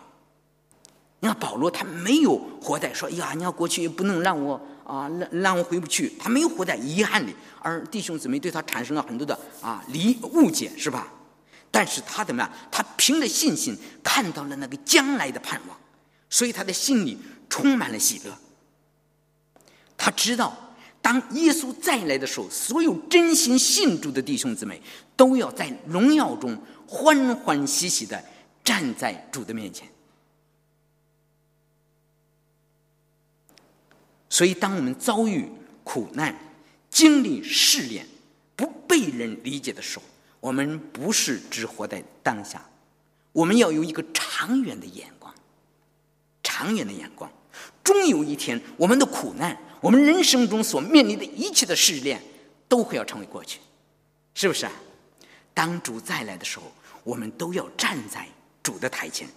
[1.25, 11.09] 你看保罗，他没有活在说：“呀，你要过去不能让我。”啊，让让我回不去，他没有活在遗憾里，而弟兄姊妹对他产生了很多的啊理误解，是吧？
[11.71, 12.53] 但是他怎么样？
[12.71, 15.79] 他凭着信心看到了那个将来的盼望，
[16.29, 18.39] 所以他的心里充满了喜乐。
[19.97, 20.55] 他知道，
[21.01, 24.79] 当耶稣再来的时候，所有真心信主的弟兄姊妹
[25.17, 26.55] 都要在荣耀中
[26.87, 28.23] 欢欢喜喜的
[28.63, 29.89] 站在主的面前。
[34.35, 35.49] 所以，当我们遭遇
[35.85, 36.37] 苦难、
[36.91, 38.05] 经历试炼、
[38.57, 40.05] 不被人理解的时候，
[40.41, 42.69] 我们不是只活在当下，
[43.31, 45.33] 我们要有一个长远的眼光。
[46.43, 47.31] 长远的眼光，
[47.85, 52.21] 终有一天，我们的苦难，我们人生中所面临的一切的试炼，
[52.67, 53.61] 都会要成为过去，
[54.35, 54.73] 是不是啊？
[55.55, 56.73] 当主再来的时候，
[57.05, 58.27] 我们都要站在
[58.65, 59.29] 主的台前，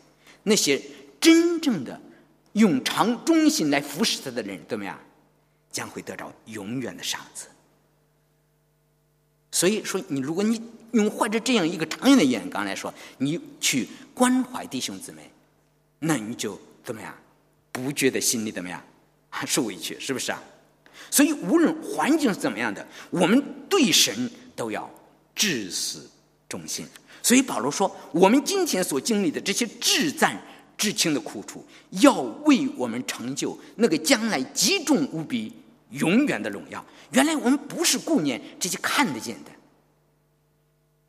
[0.42, 0.82] 那些
[1.22, 2.02] 真正的。
[2.58, 5.00] 用长忠心来服侍他的人怎么样？
[5.72, 7.48] 将会得到永远的赏赐。
[9.52, 10.60] 所以说，你如果你
[10.92, 15.32] 用怀着这样一个长远的眼光来说，你去关怀弟兄姊妹，
[16.00, 17.16] 那你就怎么样？
[17.72, 18.82] 不觉得心里怎么样？
[19.46, 20.42] 受委屈，是不是啊？
[21.12, 24.90] 所以，无论环境是怎么样的，我们对神都要
[25.36, 26.10] 至死
[26.50, 26.88] 忠心。
[27.22, 30.42] 所以保罗说，我们今天所经历的这些至赞
[30.78, 35.52] 至亲的苦楚，要为我们成就那个将来极重无比、
[35.90, 36.86] 永远的荣耀。
[37.12, 39.52] 原来我们不是顾念这些看得见的，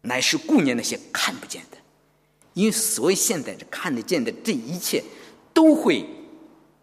[0.03, 1.77] 乃是顾念那些看不见的。
[2.55, 5.05] 因为所谓现在这看得见的这一切，
[5.53, 6.05] 都会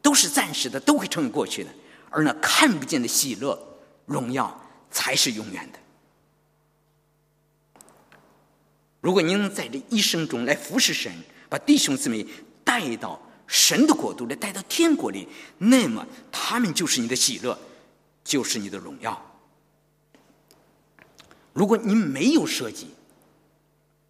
[0.02, 1.70] 都是暂时的，都会成为过去的。
[2.10, 3.60] 而那看不见的喜乐、
[4.06, 5.80] 荣耀，才是永远的。
[9.02, 11.12] 如果您能在这一生中来服侍神，
[11.50, 12.26] 把弟兄姊妹
[12.66, 15.26] 带到神的国度来，带到天国里，
[15.60, 17.58] 那么他们就是你的喜乐，
[18.26, 19.40] 就是你的荣耀。
[21.54, 22.88] 如果你没有设计，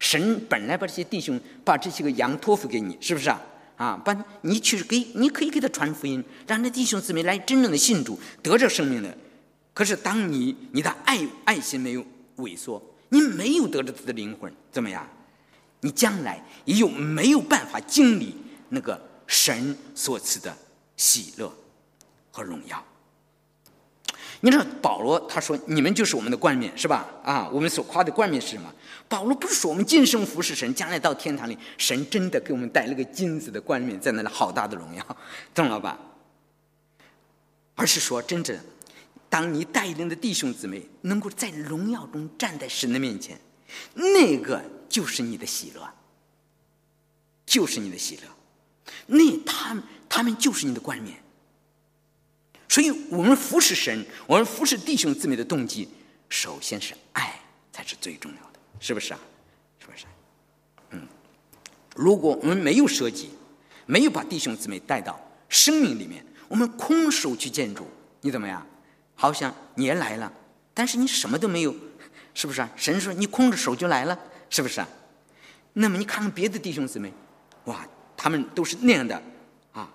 [0.00, 3.40] 神本来把这些弟兄、把这些个羊托付给你，是不是啊？
[3.76, 9.16] 啊，把你去给，你可以给他传福音，让那弟兄姊妹来真正的信主，得着生命的。
[9.72, 12.04] 可是当你你的爱爱心没有
[12.38, 12.82] 萎缩。
[13.08, 15.08] 你没有得着他的灵魂，怎么样？
[15.82, 18.34] 你将来也有没有办法经历
[18.68, 20.56] 那个神所赐的
[20.96, 21.52] 喜乐
[22.30, 22.82] 和荣耀？
[24.40, 27.06] 你知道保罗他说：“你们就是我们的冠冕，是吧？
[27.24, 28.72] 啊，我们所夸的冠冕是什么？
[29.08, 35.16] 保罗不是说我们今生服侍神，将来到天堂里，神真的给我们带了个金子的冠冕，在那里好大的荣耀，
[35.54, 35.98] 懂了吧？
[37.74, 38.58] 而是说真正。”
[39.28, 43.38] 当你带领的弟兄姊妹能够在荣耀中站在神的面前，
[43.94, 45.92] 那个就是你的喜乐，
[47.44, 48.35] 就是你的喜乐。
[49.06, 51.16] 那他们他们就是你的冠冕。
[52.68, 55.88] 所以我们服侍神，我们服侍弟兄姊妹的动机，
[56.28, 57.40] 首先是爱
[57.72, 59.20] 才是最重要的，是不是啊？
[59.78, 60.04] 是不是？
[60.90, 61.06] 嗯，
[61.94, 63.30] 如果我们没有设计，
[63.86, 65.18] 没有把弟兄姊妹带到
[65.48, 67.86] 生命里面，我们空手去建筑，
[68.20, 68.66] 你怎么样？
[69.14, 70.30] 好像你也来了，
[70.74, 71.74] 但是你什么都没有，
[72.34, 72.68] 是不是啊？
[72.76, 74.18] 神说你空着手就来了，
[74.50, 74.88] 是不是啊？
[75.72, 77.12] 那么你看看别的弟兄姊妹，
[77.64, 77.88] 哇，
[78.26, 79.14] 他们都是那样的，
[79.70, 79.88] 啊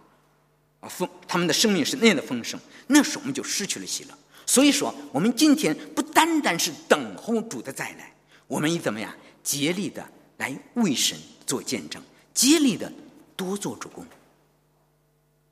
[0.80, 4.17] 啊丰，他们的生命是那样的丰盛，那时我们就失去了喜乐。
[4.46, 8.15] 所以说，我们今天不单单是等候主的再来，
[8.48, 9.13] 我们也怎么样，
[9.44, 12.02] 竭力的来为神做见证，
[12.34, 12.89] 竭力的
[13.36, 14.06] 多做主公。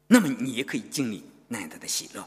[0.07, 2.25] 那么你也可以经历那样的喜乐。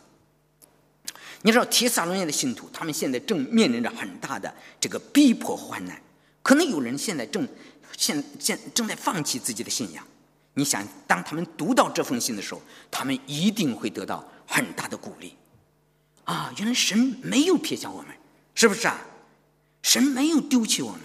[1.40, 5.98] 你知道提撒罗尼的信徒，他们现在正面临着很大的这个逼迫患难，
[6.42, 7.48] 可能有人现在正
[7.96, 10.06] 现现正在放弃自己的信仰。
[10.54, 12.60] 你想，当他们读到这封信的时候，
[12.90, 15.34] 他们一定会得到很大的鼓励。
[16.24, 18.14] 啊，原来神没有撇下我们，
[18.54, 19.00] 是不是啊？
[19.82, 21.00] 神没有丢弃我们。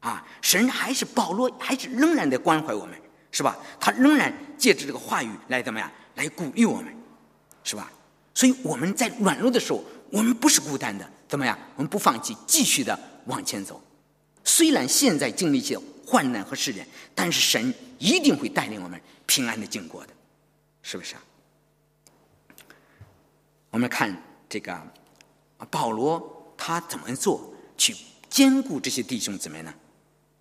[0.00, 2.94] 啊，神还是保罗，还是仍然在关怀我们，
[3.30, 3.56] 是吧？
[3.78, 6.94] 他仍然借着这个话语来怎么样，来鼓励我们，
[7.62, 7.90] 是吧？
[8.34, 11.58] 所以我们在软弱的时候，我们不是孤单的，怎么样？
[11.76, 13.80] 我们不放弃，继续的往前走。
[14.42, 20.12] 虽然现在经历一些患难和试炼，但是神一定会带领我们平安的经过的，
[20.82, 21.22] 是不是啊？
[23.70, 24.16] 我们看
[24.48, 24.80] 这个
[25.70, 27.94] 保罗他怎么做去
[28.28, 29.74] 兼顾这些弟兄姊妹呢？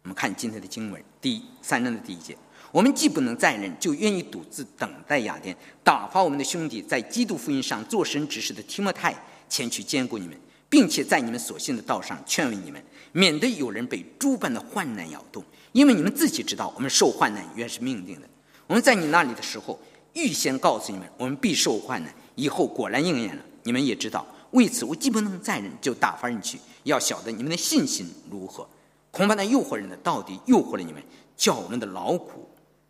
[0.03, 2.37] 我们看今天的经文第三章的第一节。
[2.71, 9.15] 我们既不能再忍，就愿意独自等待雅典打发我们的兄弟在基督福音上做神指示的提摩太
[9.47, 10.35] 前去兼顾你们，
[10.73, 15.43] 并且在你们所信的道上劝慰你们，免得有人被诸般的患难摇动。
[15.71, 18.27] 因为你们自己知道，我们受患难原是命定的。
[18.65, 19.79] 我们在你那里的时候，
[20.13, 22.11] 预先告诉你们，我们必受患难。
[22.33, 23.43] 以后果然应验了。
[23.61, 28.67] 你们也知道，为此我既不能再忍，就打发人去，要晓得你们的信心如何。
[29.11, 30.99] 恐怕那诱惑人的到底诱惑了你们，
[31.37, 32.49] 叫我们的劳苦。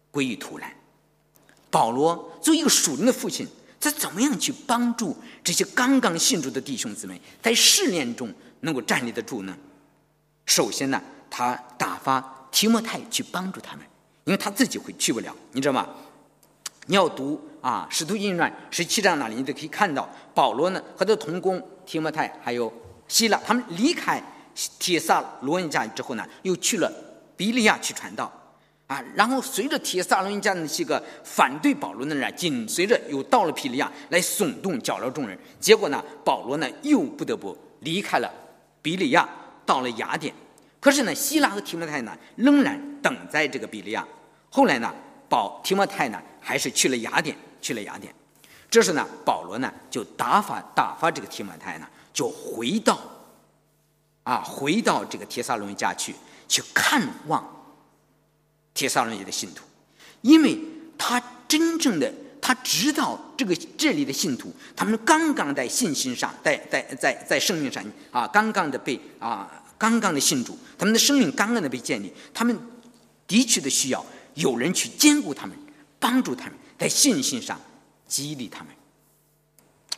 [0.09, 0.73] 归于突然，
[1.69, 3.45] 保罗作为一个属灵的父亲，
[3.83, 5.13] 他怎么样去帮助
[5.43, 9.53] 这些刚刚信主的弟兄姊妹，在试炼中能够站立得住呢？
[10.45, 13.85] 首先呢，他打发提摩太去帮助他们，
[14.23, 15.89] 因为他自己会去不了，你知道吗？
[16.85, 22.71] 你要读啊《使徒行传》十七章那里，你就可以看到，保罗呢和他同工提摩太还有
[23.09, 24.23] 希腊，他们离开
[24.79, 26.89] 铁萨罗尼迦之后呢，又去了
[27.35, 28.31] 比利亚去传道。
[28.93, 35.35] 啊，然后随着铁萨罗尼迦那些个反对保罗的人，紧随着又到了皮利亚来耸动搅扰众人。
[35.59, 38.31] 结果呢，保罗呢又不得不离开了
[38.83, 39.27] 比利亚，
[39.65, 40.31] 到了雅典。
[40.79, 44.07] 可是呢，希腊和提摩太呢仍然等在这个比利亚。
[44.51, 44.93] 后来呢，
[45.27, 48.13] 保提摩太呢还是去了雅典，去了雅典。
[48.69, 52.99] 这时呢，保罗呢就打发打发这个提摩太呢，就回到
[54.21, 56.13] 啊，回到这个帖撒罗尼迦去，
[56.47, 57.43] 去看望
[58.73, 59.63] 铁撒罗尼的信徒，
[60.21, 60.59] 因为
[60.97, 62.11] 他真正的
[62.41, 72.57] 他知道这个这里的信徒，他们刚刚在信心上，在在在在生命上啊，刚刚的被啊，刚刚的信主，他们的生命刚刚的被建立，他们
[73.27, 74.05] 的确的需要
[74.35, 75.57] 有人去兼顾他们，
[75.99, 77.59] 帮助他们在信心上。
[78.05, 78.67] 激励他们。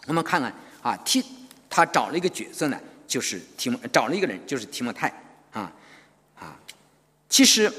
[0.06, 1.22] 我们看看啊，提
[1.70, 5.12] 他找了一个角色呢，就是提莫找了一个人，就是提莫泰
[5.52, 5.70] 啊
[6.40, 6.58] 啊。
[7.28, 7.70] 其实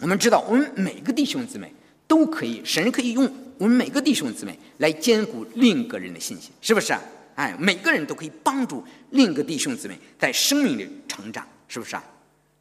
[0.00, 1.72] 我们知道，我们每个弟兄姊妹
[2.06, 7.00] 都可以，神可以用我们每个弟兄姊妹来兼顾另一个人的信心，是不是啊？
[7.36, 12.04] 哎，每个人都可以帮助另一个弟兄姊妹在生命里成长，是不是啊？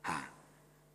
[0.03, 0.29] 啊，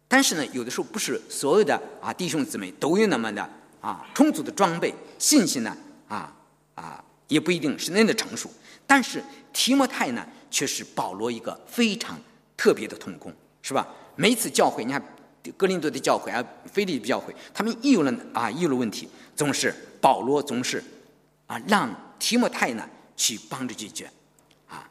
[0.07, 3.49] 但是呢，有的时候不是所有的啊弟兄姊妹都有那么的。
[3.81, 5.77] 啊，充足的装备，信心呢？
[6.09, 6.35] 啊
[6.75, 8.51] 啊，也不一定是那的成熟。
[8.87, 9.23] 但是
[9.53, 12.19] 提摩太呢，却是保罗一个非常
[12.57, 13.31] 特别的同工，
[13.61, 13.87] 是吧？
[14.17, 15.05] 每次教会，你看
[15.53, 20.83] 格林多的教会啊，菲利比教会，他们一有了啊，一有问题，总是保罗总是
[21.47, 24.11] 啊，让提摩太呢去帮着解决。
[24.67, 24.89] 啊，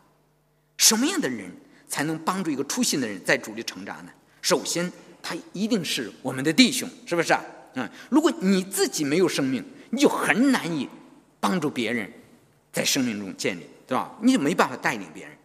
[0.78, 1.50] 什么样的人
[1.88, 4.12] 才能帮助一个出信的人在主力成长呢？
[4.42, 4.92] 首先，
[5.22, 7.44] 他一定是我们的弟兄，是不是啊？
[7.76, 10.88] 嗯，如果你自己没有生命，你就很难以
[11.40, 12.12] 帮助别人
[12.72, 14.16] 在生命中建立，对吧？
[14.22, 15.36] 你就没办法带领别人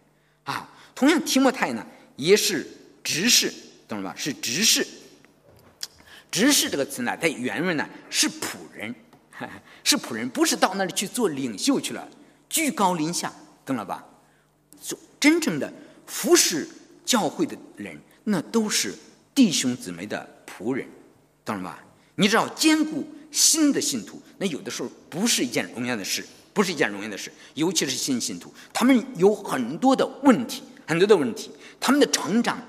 [0.43, 0.69] 啊。
[0.93, 1.83] 同样，提摩太呢
[2.15, 2.67] 也是
[3.03, 3.51] 执事，
[3.87, 4.15] 懂了吧？
[4.15, 4.85] 是执事。
[6.31, 8.93] 执事这个词呢，在原文呢是仆人，
[9.83, 12.07] 是仆人，不是到那里去做领袖去了，
[12.47, 13.33] 居高临下，
[13.65, 14.05] 懂了吧？
[14.81, 15.71] 做真正的
[16.05, 16.67] 服侍
[17.03, 18.95] 教会的人，那都是
[19.33, 20.87] 弟兄姊妹的仆人，
[21.43, 21.83] 懂了吧？
[22.15, 27.31] 你知道兼顾新的信徒，那有的时候不是一件容易的事，不是一件容易的事。
[27.53, 31.49] 尤其是新信徒，他们有很多的问题，很多的问题，
[31.79, 32.61] 他们的成长，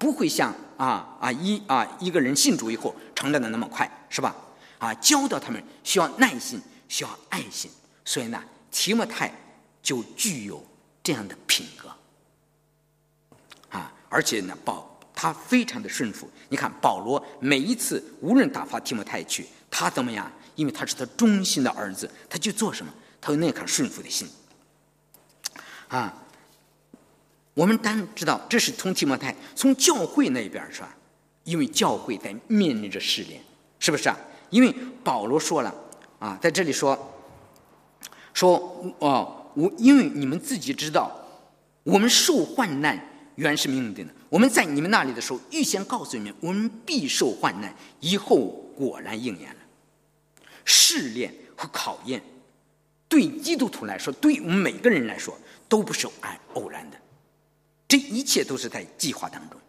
[0.00, 4.34] 不会像啊啊一啊一个人信主以后成长的那么快，是吧？
[4.78, 7.70] 啊，教导他们需要耐心，需要爱心。
[8.04, 9.30] 所以呢，提摩太
[9.82, 10.66] 就具有
[11.02, 11.94] 这样的品格
[13.68, 14.88] 啊，而且呢，保。
[15.12, 16.26] 他非常的顺服。
[16.48, 20.32] 你看保罗每一次无论打发提摩太去，他怎么样？
[20.54, 22.90] 因为他是他忠心的儿子，他就做什么？
[23.20, 24.26] 他有那颗顺服的心。
[25.88, 26.14] 啊，
[27.54, 30.96] 我们当然知道，这是从提摩太从教会那边是吧？
[31.44, 33.40] 因为教会在面临着试炼，
[33.78, 34.16] 是不是啊？
[34.50, 35.74] 因为保罗说了
[36.18, 36.96] 啊，在这里说
[38.32, 41.10] 说哦，我因为你们自己知道，
[41.82, 42.98] 我们受患难
[43.36, 44.14] 原是命定的。
[44.28, 47.74] 我们在你们那里的时候，预先告诉你们，我们必受患难。
[48.00, 48.46] 以后
[48.76, 49.56] 果然应验了。
[50.64, 52.22] 试炼和考验，
[53.08, 55.36] 对基督徒来说，对我们每个人来说，
[55.68, 56.12] 都不是偶
[56.54, 56.96] 偶然的。
[57.90, 59.60] 这一切都是在计划当中。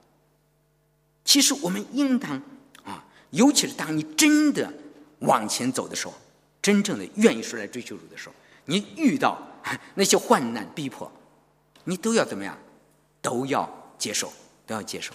[1.26, 2.41] 其实我们应当
[2.84, 4.72] 啊，尤其是当你真的
[5.19, 6.13] 往前走的时候，
[6.61, 9.41] 真正的愿意出来追求主的时候，你遇到
[9.95, 11.11] 那些患难逼迫，
[11.84, 12.55] 你都要怎么样？
[13.22, 13.67] 都要
[13.97, 14.32] 接受。
[14.67, 15.11] 都要接受。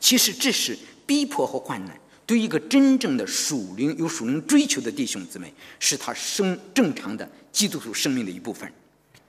[0.00, 8.72] 其实这是逼迫和患难，对一个真正的属灵有属灵追求的弟兄姊妹，是他生正常的基督徒生命的一部分。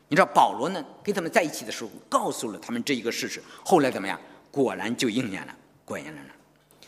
[0.08, 3.44] 你知道保罗呢，跟他们在一起的时候，告诉了他们这一个事实。
[3.64, 4.20] 后来怎么样？
[4.52, 6.22] 果然就应验了，果然了。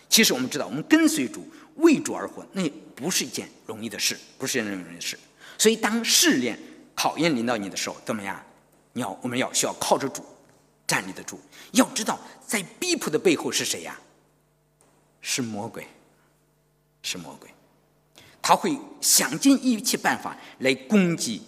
[0.08, 5.18] 其实我们知道，我们跟随主、为主而活，那不是一件容易的事，不是一件容易的事。
[5.58, 6.58] 所以，当试炼、
[6.96, 8.42] 考验临到你的时候，怎么样？
[8.94, 10.24] 你要，我们要需要靠着主。
[10.88, 11.40] 站立得住，
[11.74, 13.96] 要知道，在逼迫的背后是谁呀？
[15.22, 15.86] 是魔鬼，
[17.04, 17.48] 是魔鬼，
[18.42, 21.44] 他会想尽一切办法来攻击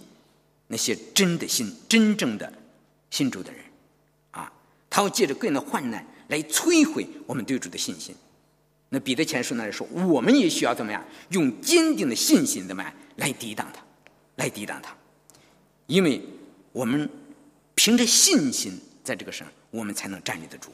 [0.72, 2.52] 那些真的信、真正的
[3.10, 3.62] 信主的人，
[4.32, 4.50] 啊，
[4.90, 8.16] 他会借着各样的患难来摧毁我们对主的信心。
[8.88, 11.06] 那彼得前书那里说，我们也需要怎么样？
[11.32, 13.84] 用坚定的信心怎么样来抵挡他，
[14.38, 14.96] 来抵挡他，
[15.88, 16.22] 因为
[16.72, 17.10] 我们
[17.76, 18.80] 凭着信心。
[19.04, 20.70] 在这个上，我们才能站立得住，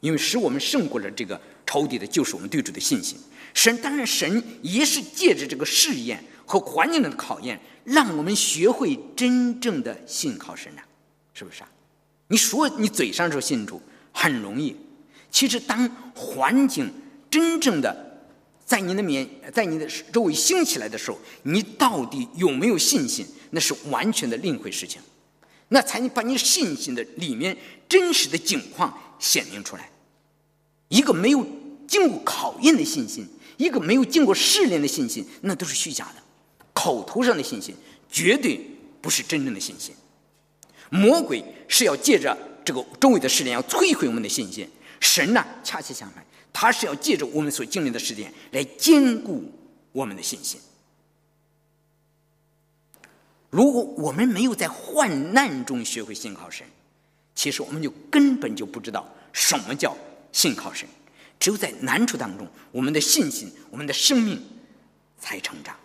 [0.00, 3.18] 因为使我们胜过了这个仇敌的，就是我们对主的信心。
[3.54, 6.22] 神当然，神也是借着这个试验
[6.52, 10.84] 和环境的考验，让我们学会真正的信靠神啊，
[11.32, 11.68] 是不是啊？
[12.28, 13.80] 你说你嘴上说信主
[14.12, 14.76] 很容易，
[15.30, 16.92] 其实当环境
[17.30, 18.20] 真正的
[18.66, 25.00] 在你的面，在你的周围兴起来的时候，你到底有没有信心，那是完全的另一回事情。
[25.68, 27.56] 那才能把你信心的里面
[27.88, 29.88] 真实的境况显明出来。
[30.88, 31.46] 一个没有
[31.88, 33.26] 经过考验的信心，
[33.56, 36.21] 一个没有经过试炼的信心，那都是虚假的，
[36.72, 37.74] 口头上的信心
[38.10, 38.60] 绝对
[39.00, 39.94] 不是真正的信心。
[40.90, 44.68] 魔鬼是要借着这个周围的试炼，要摧毁我们的信心。
[45.00, 49.50] 神呢，恰恰相反，他是要借着我们所经历的试炼来坚固
[49.90, 50.60] 我们的信心。
[53.50, 56.66] 如果我们没有在患难中学会信靠神，
[57.34, 59.96] 其实我们就根本就不知道什么叫
[60.30, 60.88] 信靠神。
[61.40, 64.40] 只有在难处当中，我们的信心、我们的生命
[65.18, 65.76] 才成长。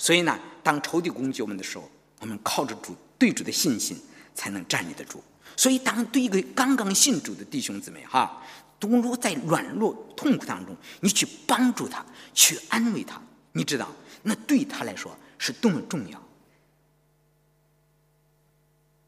[0.00, 1.86] 所以呢，当仇敌攻击我们的时候，
[2.20, 4.00] 我们靠着主对主的信心
[4.34, 5.22] 才能站立得住。
[5.58, 8.42] 所以，当对一个刚刚信主的弟兄姊妹哈，
[8.78, 13.20] 都如在软弱痛苦当中，你去帮助他，去安慰他，
[13.52, 13.86] 你知道，
[14.22, 16.22] 那对他来说是多么重要。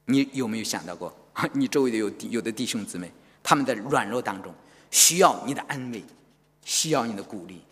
[0.05, 1.11] 你有没有想到过，
[1.55, 3.11] 你周围的有有的弟兄姊妹，
[3.43, 4.55] 他们在软弱当中？
[4.91, 6.05] 需要你的安慰，
[6.67, 7.63] 需要你的鼓励，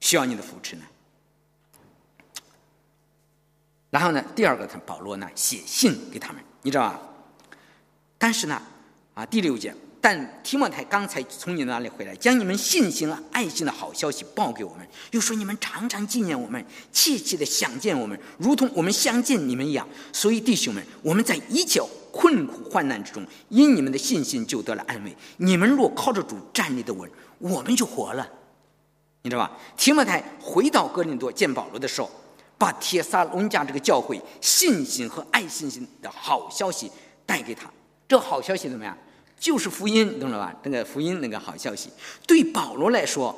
[0.00, 0.82] 需要你的扶持呢。
[3.90, 7.00] 然后呢，第二个，他保罗呢写信给他们，你知道吧？
[8.16, 8.62] 但是呢，
[9.14, 19.88] 啊，第六节，但提摩太刚才从你那里回来，将你们信心和爱心的好消息报给我们，又说你们常常纪念我们，切切的想见我们，如同我们相见你们一样。
[20.12, 21.80] 所以弟兄们，我们在一切。
[22.12, 25.16] 困苦患难之中，因你们的信心就得了安慰。
[25.36, 28.28] 你们若靠着主站立的稳，我们就活了。
[29.22, 29.56] 你知道吧？
[29.76, 32.10] 提摩太回到哥林多见保罗的时候，
[32.60, 36.92] 把铁萨罗尼迦这个教会信心和爱信心的好消息
[37.24, 37.70] 带给他。
[38.06, 38.94] 这好消息怎么样？
[39.38, 40.54] 就是福音，懂了吧？
[40.64, 41.88] 那个福音那个好消息，
[42.26, 43.34] 对保罗来说，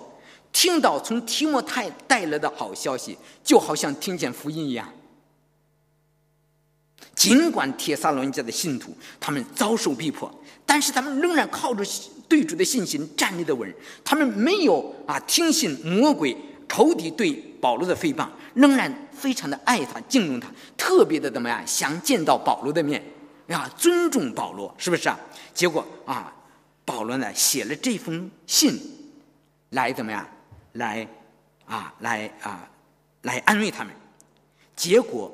[0.53, 4.93] 听到从提摩太带来的好消息，就好像听见福音一样。
[7.15, 10.29] 尽管铁萨罗尼迦的信徒他们遭受逼迫，
[10.67, 11.85] 但是他们仍然靠着
[12.29, 13.73] 对主的信心站立的稳。
[14.03, 16.37] 他们没有啊听信魔鬼
[16.69, 23.03] 仇敌对保罗的诽谤，仍然非常的爱他敬重他，特别的怎么样想见到保罗的面
[23.49, 25.19] 啊，尊重保罗，是不是啊？
[25.53, 26.33] 结果啊，
[26.85, 28.79] 保罗呢写了这封信
[29.71, 30.27] 来怎么样
[30.73, 31.07] 来
[31.67, 32.69] 啊来啊
[33.23, 33.93] 来安慰他们，
[34.77, 35.33] 结果。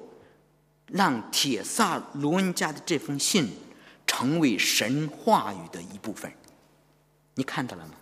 [0.90, 3.46] 让铁萨罗恩家的这封信
[4.06, 6.32] 成为神话语的一部分，
[7.34, 7.92] 你看到了吗？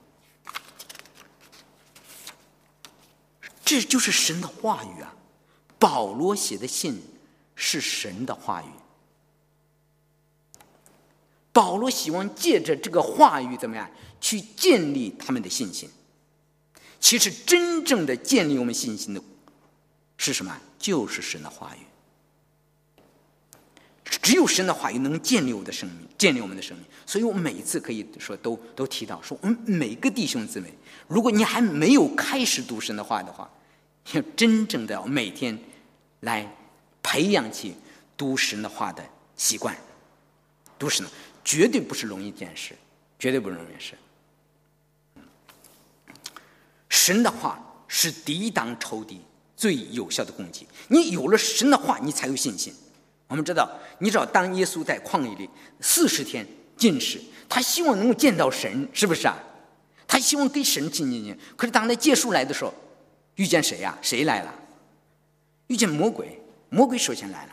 [3.66, 5.12] 这就是神的话语啊！
[5.76, 7.02] 保罗写的信
[7.56, 8.66] 是神的话语。
[11.52, 13.90] 保罗希望借着这个话语怎么样
[14.20, 15.90] 去建立他们的信心？
[17.00, 19.20] 其实真正的建立我们信心的
[20.16, 20.56] 是什么？
[20.78, 21.80] 就是神的话语。
[24.22, 26.86] 只有神的话语能建立我的生命，建立我们的生命。
[27.04, 30.72] 所以我每一次可以说都都提到说，我们每个弟兄姊妹，
[31.08, 33.50] 如果你还没有开始读神的话的话，
[34.12, 35.58] 要真正的每天
[36.20, 36.48] 来
[37.02, 37.74] 培养起
[38.16, 39.04] 读神的话的
[39.36, 39.76] 习惯。
[40.78, 41.04] 读神
[41.44, 42.74] 绝对不是容易一件事，
[43.18, 43.94] 绝对不容易事。
[46.88, 49.20] 神的话是抵挡仇敌
[49.56, 50.66] 最有效的攻击。
[50.88, 52.74] 你有了神的话，你才有信心。
[53.28, 55.48] 我们知道，你知道，当耶稣在旷野里
[55.80, 56.46] 四十天
[56.76, 59.36] 进食，他希望能够见到神，是不是啊？
[60.06, 61.38] 他希望跟神亲近近。
[61.56, 62.72] 可是当他结束来的时候，
[63.36, 63.96] 遇见谁呀？
[64.02, 64.54] 谁来了？
[65.68, 67.52] 遇见魔鬼，魔鬼首先来了。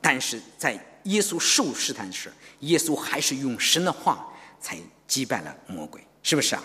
[0.00, 6.62] 但是在耶稣受试探时，耶稣还是用神的话才击败了魔鬼，是不是啊？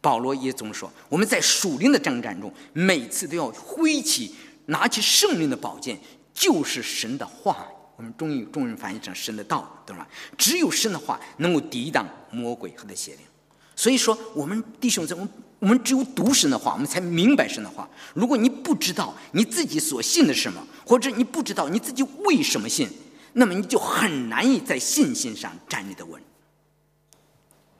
[0.00, 4.34] 保罗也总说，我们在属灵的征战中，每次都要挥起。
[4.66, 5.98] 拿起圣灵的宝剑，
[6.32, 7.66] 就是神的话。
[7.96, 10.08] 我们中译中人翻译成神的道，对吧？
[10.38, 13.20] 只有神的话能够抵挡魔鬼和他邪灵。
[13.80, 15.26] 所以说，我们弟兄姊妹，
[15.58, 17.88] 我们只有读神的话，我们才明白神的话。
[18.12, 22.86] 如果你不知道你自己所信的什么，或者你不知道你自己为什么信，
[23.32, 26.20] 那么你就很难以在信心上站立的稳。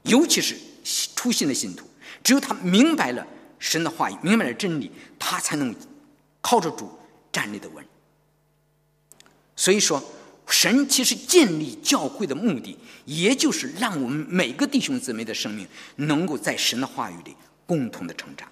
[0.05, 0.57] 尤其是
[1.14, 1.84] 初信的信徒，
[2.24, 3.26] 只有他明白了
[3.59, 5.74] 神的话语，明白了真理，他才能。
[6.42, 6.90] 靠着主
[7.30, 7.84] 站立的稳，
[9.55, 10.03] 所以说，
[10.51, 17.34] 神其实建立教会的目的，也就是让我们每个弟兄姊妹的生命能够在神的话语里
[17.64, 18.46] 共同的成长，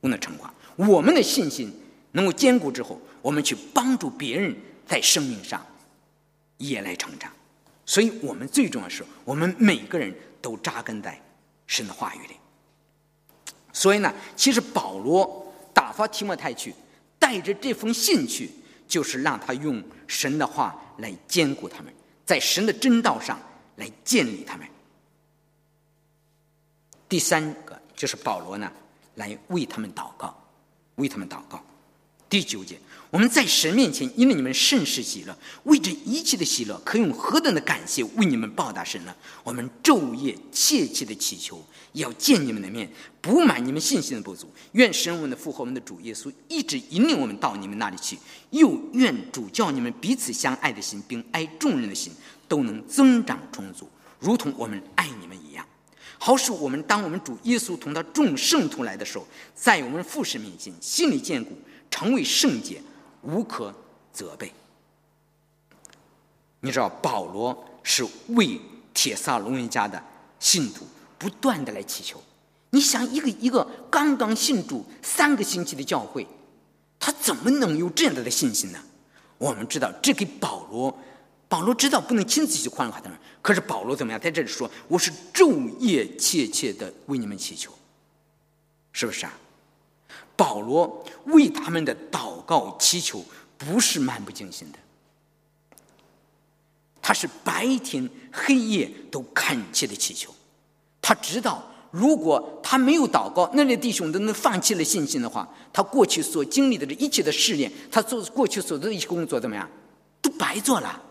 [0.00, 0.54] 共同成长。
[0.76, 1.72] 我们的信心
[2.12, 4.54] 能够坚固之后，我们去帮助别人
[4.86, 5.64] 在生命上
[6.58, 7.32] 也来成长。
[7.86, 11.20] 所以我们最重要的是我们每个人都扎根在
[11.66, 12.34] 神的话语里。
[13.72, 16.74] 所以呢，其实保罗打发提摩太去。
[17.20, 18.50] 带着这封信去，
[18.90, 21.94] 就是让他用神的话来兼顾他们，
[22.26, 23.38] 在神的真道上
[23.76, 24.66] 来建立他们。
[27.08, 28.70] 第三个就是保罗呢，
[29.14, 30.36] 来为他们祷告，
[30.96, 31.64] 为他们祷告。
[32.30, 32.78] 第九节，
[33.10, 39.12] 我们在神面前因为你们甚是喜乐，为这一切的喜乐，可用何等的感谢为你们报答神呢？
[39.42, 41.60] 我们昼夜切切的祈求，
[41.94, 42.88] 要见你们的面，
[43.20, 44.48] 补满你们信心的不足。
[44.72, 48.16] 愿神我们的父和我们的主耶稣一直引领我们到你们那里去，
[48.50, 52.12] 又愿主叫你们彼此相爱的心，并爱众人的心
[52.46, 55.66] 都能增长充足，如同我们爱你们一样。
[56.16, 59.26] 好使我们当我们主耶稣同他众圣徒来的时候，
[59.56, 61.58] 在我们父神面前心里坚固。
[61.90, 62.80] 成为圣洁，
[63.22, 63.74] 无可
[64.12, 64.52] 责备。
[66.60, 68.60] 你知道保罗是为
[68.92, 70.02] 铁萨罗尼家的
[70.38, 70.86] 信徒
[71.18, 72.22] 不断的来祈求。
[72.70, 76.26] 你想，一个一个刚刚信主三个星期的教会，
[76.98, 78.78] 他怎么能有这样的信心呢？
[79.38, 80.96] 我们知道，这给保罗，
[81.48, 84.20] 保罗知道不能亲自去宽化他们，可是保罗怎么样？
[84.20, 87.72] 在这里说，我是昼夜切切的为你们祈求，
[88.92, 89.32] 是不是啊？
[90.40, 93.22] 保罗为他们的祷告祈求
[93.58, 94.78] 不是漫不经心的，
[97.02, 100.34] 他是白天黑夜都恳切的祈求。
[101.02, 109.68] 他知道，如果他没有祷告，那些弟兄都能放弃了信心的话，他过去所经历的这一切的试炼，他做过去所做的一些工作怎么样，
[110.22, 111.02] 都白做了。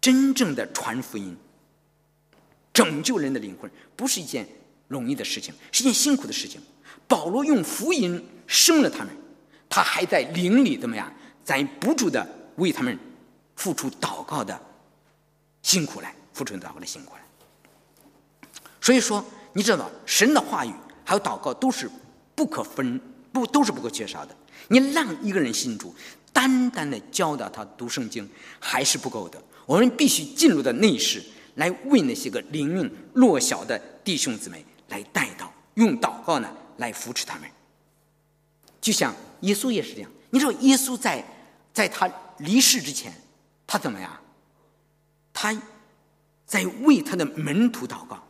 [0.00, 1.36] 真正的传福音、
[2.72, 4.46] 拯救人的灵魂，不是一件。
[4.92, 6.60] 容易的事情是件辛苦的事情。
[7.08, 9.08] 保罗用福音生了他们，
[9.68, 11.12] 他还在灵里怎么样，
[11.42, 12.26] 在不住的
[12.56, 12.96] 为他们
[13.56, 14.58] 付出祷告的
[15.62, 17.22] 辛苦来，付出祷告的辛苦来。
[18.80, 20.72] 所以说，你知道，神的话语
[21.04, 21.90] 还有祷告都是
[22.34, 23.00] 不可分，
[23.32, 24.36] 不都是不可缺少的。
[24.68, 25.94] 你让一个人信主，
[26.32, 28.28] 单单的教导他读圣经
[28.58, 29.42] 还是不够的。
[29.66, 31.22] 我们必须进入到内室，
[31.56, 34.64] 来为那些个灵命弱小的弟兄姊妹。
[34.92, 37.48] 来带到，用祷告呢来扶持他们，
[38.78, 40.10] 就像耶稣也是这样。
[40.30, 41.24] 你知道，耶稣在
[41.72, 43.12] 在他离世之前，
[43.66, 44.10] 他怎么样？
[45.32, 45.56] 他
[46.44, 48.22] 在为他的门徒祷告。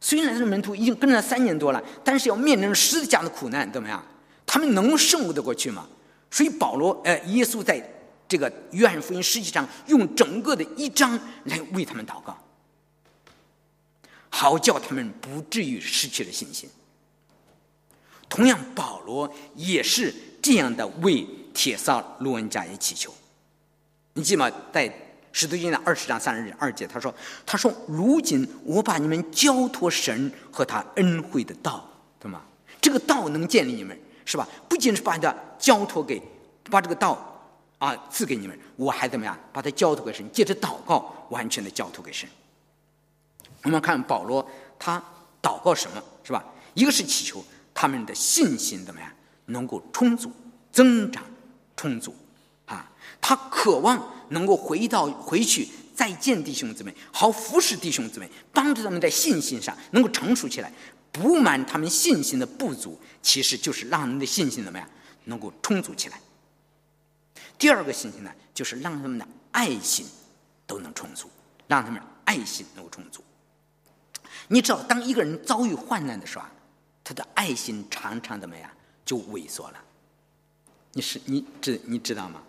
[0.00, 4.04] 虽然他的门徒已经跟了三年多了，但是要面临十字架的苦难，怎么样？
[4.44, 5.86] 他们能胜过得过去吗？
[6.30, 7.80] 所以保罗，呃，耶稣在
[8.26, 12.36] 这个约翰福音实际上用整个的一章来为他们祷告。
[14.30, 16.68] 好叫他们不至于失去了信心。
[18.28, 23.12] 同样，保罗也是这样的为铁萨罗恩加也祈求。
[24.14, 24.50] 你记吗？
[24.72, 24.92] 在
[25.32, 27.14] 使徒行的二十章三十二节，他说
[27.46, 32.42] ：“他说，如今我把你们交托神和他恩惠的道，对吗？
[32.80, 34.48] 这个道能建立你们，是吧？
[34.68, 36.20] 不仅是把它交托给，
[36.70, 37.44] 把这个道
[37.78, 39.38] 啊赐给你们，我还怎么样？
[39.52, 42.28] 把它交托给神，借着祷告完全的交托给神。”
[43.62, 44.48] 我们看保罗，
[44.78, 45.02] 他
[45.42, 46.44] 祷告什么是吧？
[46.74, 47.44] 一个是祈求
[47.74, 49.10] 他们的信心怎么样
[49.46, 50.30] 能够充足、
[50.72, 51.22] 增长
[51.76, 52.14] 充足
[52.66, 52.90] 啊？
[53.20, 60.72] 他渴望能够回到回去再见弟兄姊妹，好服侍弟兄姊妹，帮助他们在信心上能够成熟起来，
[61.12, 64.88] 补满他们信心的不足，其实就是让他们的信心怎么样
[65.24, 66.20] 能够充足起来。
[67.58, 70.06] 第二个信心呢，就是让他们的爱心
[70.66, 71.28] 都能充足，
[71.66, 73.22] 让他们爱心能够充足。
[74.52, 76.44] 你知道，当一个人遭遇患难的时候，
[77.04, 78.68] 他的爱心常常怎么样
[79.04, 79.78] 就萎缩了。
[80.92, 82.42] 你是你知你知道吗？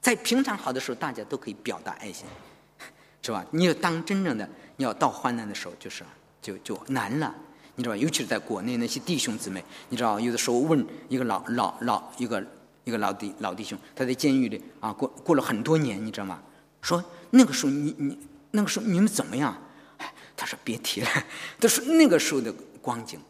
[0.00, 2.24] 在平常好的时候，大家都可以表达爱心，
[3.20, 3.44] 是吧？
[3.50, 6.04] 你要当真正的你要到患难的时候，就是
[6.40, 7.34] 就就难了，
[7.74, 8.00] 你知道吧？
[8.00, 12.40] 尤其是在国内那些弟兄姊妹，你知道，有的时候问一个老老老一个
[12.84, 16.40] 一个老弟老弟兄，他在监狱里啊过过了很多年，你知道吗？
[16.80, 18.16] 说那个时候你你
[18.52, 19.60] 那个时候你们怎么样？
[20.38, 21.08] 他说：“别提了。
[21.58, 23.20] ”他说：“那个时候的光景，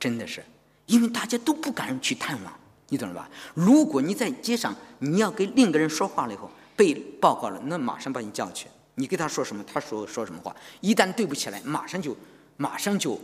[0.00, 0.42] 真的是，
[0.86, 3.28] 因为大家都不敢去探望，你懂了吧？
[3.52, 8.66] 如果你在街上，你要跟另一个人说话了以后被报告了，那马上把你叫去。
[8.94, 12.16] 你跟他说什么，他说说什么话，一旦对不起来，马上就，
[12.56, 13.20] 马上就，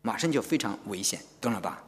[0.00, 1.82] 马上就非常危险，懂了吧？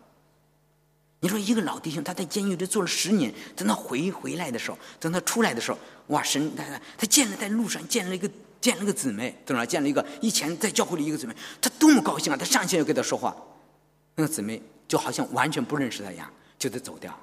[1.21, 6.64] 你说一个老弟兄，他在监狱里坐了十年，等他回回来的时候，等他出来的时候，哇，神他
[6.97, 8.29] 他见了在路上见了一个。”
[8.61, 12.37] 见了个姊妹，在那见了一个以前在教会里一个姊妹，他多么高兴啊！
[12.37, 13.37] 他上前要跟他说话，
[14.17, 17.19] 那个姊妹就好像完全不认识他一样，就得走掉。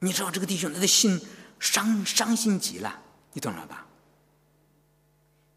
[0.00, 1.20] 你知道这个弟兄他的心
[1.58, 3.00] 伤伤心极了，
[3.32, 3.86] 你懂了吧？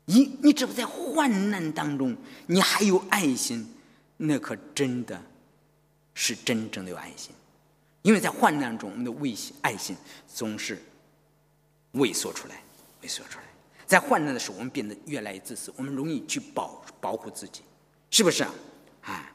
[0.06, 2.16] 你你只不在患难当中，
[2.48, 3.68] 你还有爱心，
[4.18, 5.22] 那可真的
[6.14, 7.34] 是真正的有爱心，
[8.02, 9.96] 因为在患难中，我们的畏心爱心
[10.28, 10.82] 总是
[11.94, 12.62] 萎缩出来，
[13.04, 13.46] 萎缩出来。
[13.92, 17.60] 在患难的时候，我们变得越来越自私，我们容易去保保护自己，
[18.10, 18.54] 是不是啊？
[19.02, 19.30] 啊，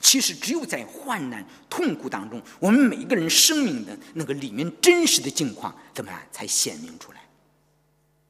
[0.00, 7.18] 其实只有在患难、痛苦当中，我们每一个人生命的那个里面真实的境况，怎么样才显明出来？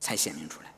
[0.00, 0.74] 才显明出来。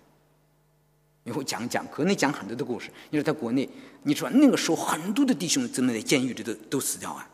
[1.24, 2.90] 以后讲讲，可能讲很多的故事。
[3.09, 3.66] 你说在国内，
[4.03, 7.26] 你说那个时候很多的弟兄怎么在监狱里都都死掉啊。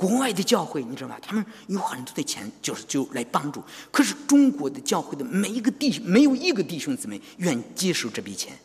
[0.00, 1.20] 国外的教会，你知道吧？
[1.20, 3.62] 他们有很多的钱，就是就来帮助。
[3.90, 8.58] 可是中国的教会的每一个弟兄，没有一个弟兄姊妹愿意接受这笔钱，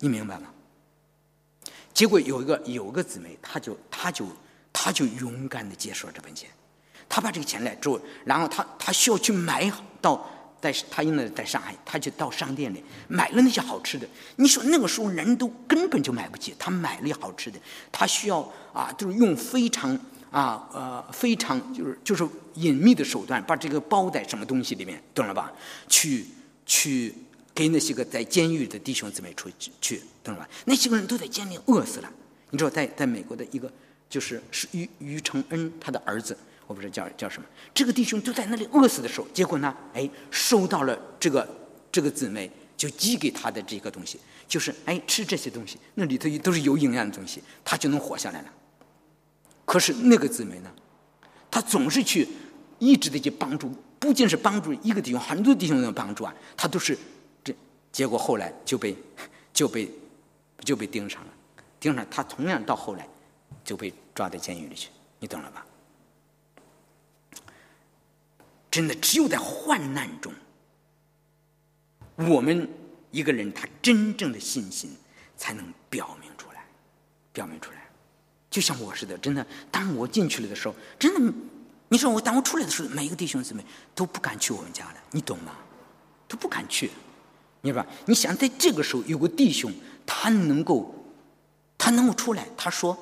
[0.00, 0.48] 你明白吗？
[1.94, 4.26] 结果有一个有个姊妹，他就他就
[4.74, 6.50] 他就勇敢的接受了这份钱，
[7.08, 9.72] 他把这个钱来之后，然后他他需要去买
[10.02, 10.30] 到。
[10.64, 14.08] 在他因为在上海，他就到商店里买了那些好吃的。
[14.36, 17.60] 你说那个时候人都根本就买不起，他买了好吃的，
[17.92, 18.40] 他需要
[18.72, 19.94] 啊，就是用非常
[20.34, 25.52] 啊呃非常就是就是隐秘的手段，把这个包在什么东西里面，懂了吧？
[25.88, 26.26] 去
[26.66, 27.14] 去
[27.54, 30.48] 给那些个在监狱的弟兄姊妹出去去，懂了吧？
[30.64, 32.12] 那些个人都在监狱饿死了。
[32.50, 33.72] 你知道，在在美国的一个
[34.10, 36.36] 就是是于于承恩他的儿子。
[36.66, 41.46] 我不知道叫叫什么，这个弟兄就在那里饿死的时候，结果呢，哎，收到了这个
[41.92, 44.18] 这个姊妹就寄给他的这个东西，
[44.48, 48.48] 就是哎吃这些东西，那里头都是有营养的东西，他就能活下来了。
[49.64, 50.70] 可是那个姊妹呢，
[51.50, 52.28] 她总是去
[52.78, 56.98] 一直的去帮助，不仅是帮助一个弟兄，很多弟兄的帮助啊，她都是
[57.42, 57.54] 这，
[57.90, 58.96] 结果后来就被
[59.52, 59.90] 就被
[60.60, 61.32] 就被盯上了，
[61.80, 63.08] 盯上他同样到后来
[63.64, 64.88] 就被抓到监狱里去，
[65.18, 65.66] 你懂了吧？
[68.70, 70.32] 真的，只有在患难中，
[72.16, 72.68] 我们
[73.12, 74.96] 一个人他真正的信心
[75.36, 76.64] 才能表明出来，
[77.32, 77.83] 表明出来。
[78.54, 81.34] 就像我似的，真的，当我进去了的时候，真的，
[81.88, 83.64] 你说我当我出来的时候，每一个弟兄姊妹
[83.96, 85.56] 都不敢去我们家了，你懂吗？
[86.28, 86.92] 都不敢去，
[87.62, 89.72] 你说，你想在这个时候有个弟兄，
[90.06, 90.94] 他能够，
[91.76, 92.96] 他能够出来，他说，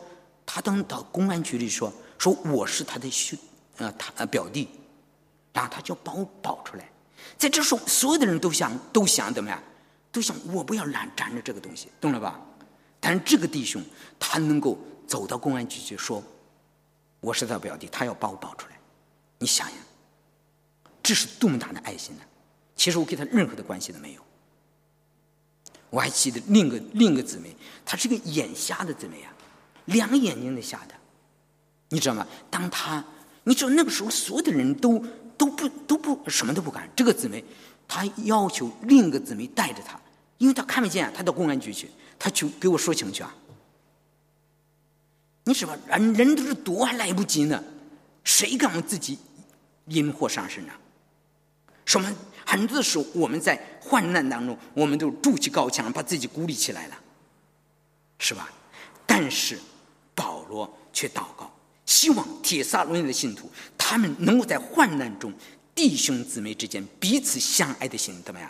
[0.47, 3.39] 他等到公安局里说，说我是他的兄，
[3.77, 4.67] 呃，他呃表弟。
[5.53, 6.91] 然后他就把我保出来，
[7.37, 9.63] 在这时候，所有的人都想都想怎么样？
[10.11, 12.41] 都想我不要染沾着这个东西，懂了吧？
[12.99, 13.83] 但是这个弟兄
[14.19, 14.79] 他能够
[15.13, 16.23] 走到公安局去说，
[17.21, 18.79] 我是他表弟，他要把我保出来。
[19.41, 19.77] 你想想，
[21.03, 22.23] 这是多么大的爱心呢？
[22.75, 24.23] 其实我跟他任何的关系都没有。
[25.91, 27.55] 我还记得另一个另一个姊妹，
[27.85, 29.31] 她是个眼瞎的姊妹啊，
[29.85, 30.95] 两眼睛都瞎的，
[31.91, 32.27] 你知道吗？
[32.49, 33.05] 当她，
[33.45, 35.05] 你知道那个时候，所有的人都。
[35.39, 36.89] 都不都不什么都不干。
[36.95, 37.45] 这个姊妹，
[37.89, 40.01] 她要求另一个姊妹带着她，
[40.39, 43.35] 因为她看不见，她到公安局去，她去给我说情去啊。
[45.45, 47.63] 你说吧，人人都是躲还来不及呢，
[48.23, 49.19] 谁敢自己
[49.87, 50.73] 引祸上身呢？
[51.85, 52.15] 什么
[52.47, 56.97] 很多的时候，我们在患难当中，我们都筑起高墙，把自己孤立起来了，
[58.19, 58.49] 是吧？
[59.05, 59.59] 但是
[60.15, 61.53] 保罗却祷告。
[61.85, 65.33] 希望铁萨罗尼的信徒，他们能够在患难中，
[65.75, 68.49] 弟兄姊妹之间彼此相爱的心怎么样，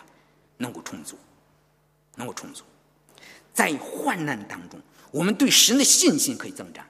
[0.57, 1.17] 能够充足，
[2.15, 2.63] 能够充足。
[3.51, 4.79] 在患难当中，
[5.13, 6.83] 我们对神的信心可以增长；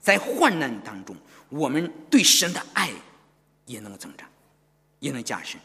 [0.00, 1.14] 在患难当中，
[1.50, 2.90] 我们对神的爱
[3.66, 4.26] 也能增长，
[5.00, 5.60] 也能加深。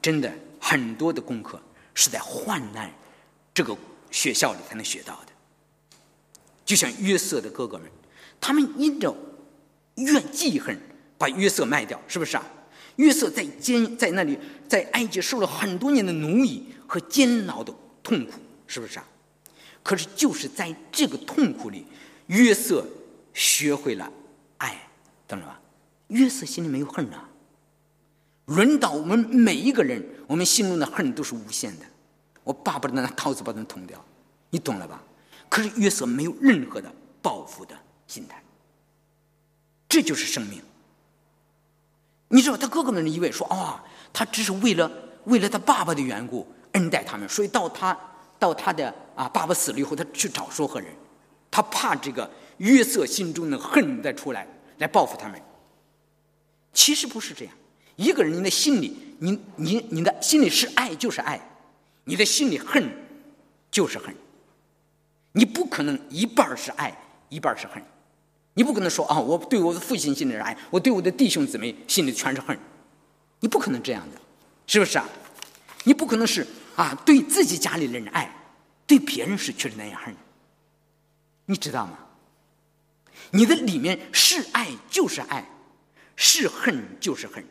[0.00, 1.60] 真的，很多的功课
[1.92, 2.90] 是在患难
[3.52, 3.76] 这个
[4.10, 5.32] 学校里才能学到的。
[6.64, 7.90] 就像约瑟的哥哥们，
[8.40, 9.14] 他们因着
[9.96, 10.80] 怨记恨，
[11.18, 12.44] 把约瑟卖掉，是不是啊？
[12.96, 17.70] 约瑟在监在那里，在埃及受了很多年的奴役和监牢的
[18.02, 19.06] 痛苦，是不是啊？
[19.82, 21.86] 可是就是在这个痛苦里，
[22.26, 22.86] 约瑟
[23.34, 24.10] 学会了
[24.58, 24.88] 爱，
[25.26, 25.60] 懂了吧？
[26.08, 27.28] 约瑟心里没有恨啊。
[28.46, 31.86] 轮到我们每一个人，我们心中的恨都是无限的。
[32.44, 34.04] 我巴不得拿刀子把它捅掉，
[34.50, 35.02] 你懂了吧？
[35.48, 37.74] 可是约瑟没有任何的报复的
[38.06, 38.42] 心态，
[39.88, 40.60] 这就是生命。
[42.28, 44.90] 你知道他哥哥们以为说啊，他只是为了
[45.24, 47.96] 为了他爸爸的缘故恩待他们，所以到他
[48.38, 50.88] 到他的啊爸爸死了以后，他去找说和人，
[51.50, 54.46] 他怕这个约瑟心中的恨再出来
[54.78, 55.40] 来报复他们。
[56.72, 57.54] 其实不是这样，
[57.96, 61.40] 一个人你的心里，你你你的心里是爱就是爱，
[62.04, 62.90] 你的心里恨
[63.70, 64.14] 就是恨。
[65.32, 66.96] 你不可能一半是爱，
[67.28, 67.82] 一半是恨。
[68.54, 72.58] 你不可能说啊，我对我的父亲心里是爱，我对我的弟兄姊妹心里全是恨。
[73.40, 74.20] 你不可能这样的，
[74.66, 75.08] 是不是啊？
[75.84, 76.46] 你不可能是
[76.76, 78.30] 啊，对自己家里人爱，
[78.86, 80.14] 对别人是却是那样恨。
[81.46, 81.98] 你知道吗？
[83.30, 85.44] 你的里面是爱就是爱，
[86.16, 87.44] 是恨就是恨。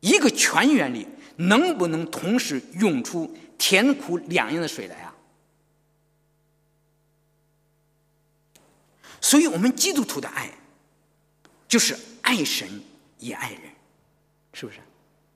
[0.00, 5.14] 一个全员里，能不能同时涌出甜苦两样的水来啊？
[9.20, 10.52] 所以，我们基督徒的爱，
[11.66, 12.68] 就是爱神
[13.18, 13.62] 也爱人，
[14.52, 14.78] 是不是？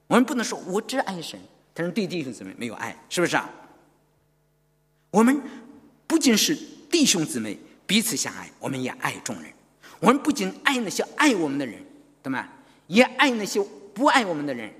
[0.06, 1.40] 我们不能说我只爱神，
[1.72, 3.50] 但是对弟兄姊妹没有爱，是不是啊？
[5.10, 5.40] 我们
[6.06, 6.56] 不仅是
[6.90, 9.52] 弟兄姊妹彼此相爱，我们也爱众人。
[10.00, 11.74] 我们不仅爱那些爱我们的人，
[12.22, 12.48] 对吗？
[12.86, 13.60] 也爱那些
[13.92, 14.72] 不爱我们的人。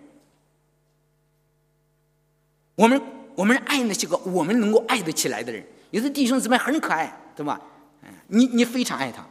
[2.75, 3.03] 我们
[3.35, 5.65] 我们爱那些个我们能够爱得起来的人。
[5.91, 7.61] 有的弟兄姊妹很可爱，对吧？
[8.29, 9.27] 你你非常爱他，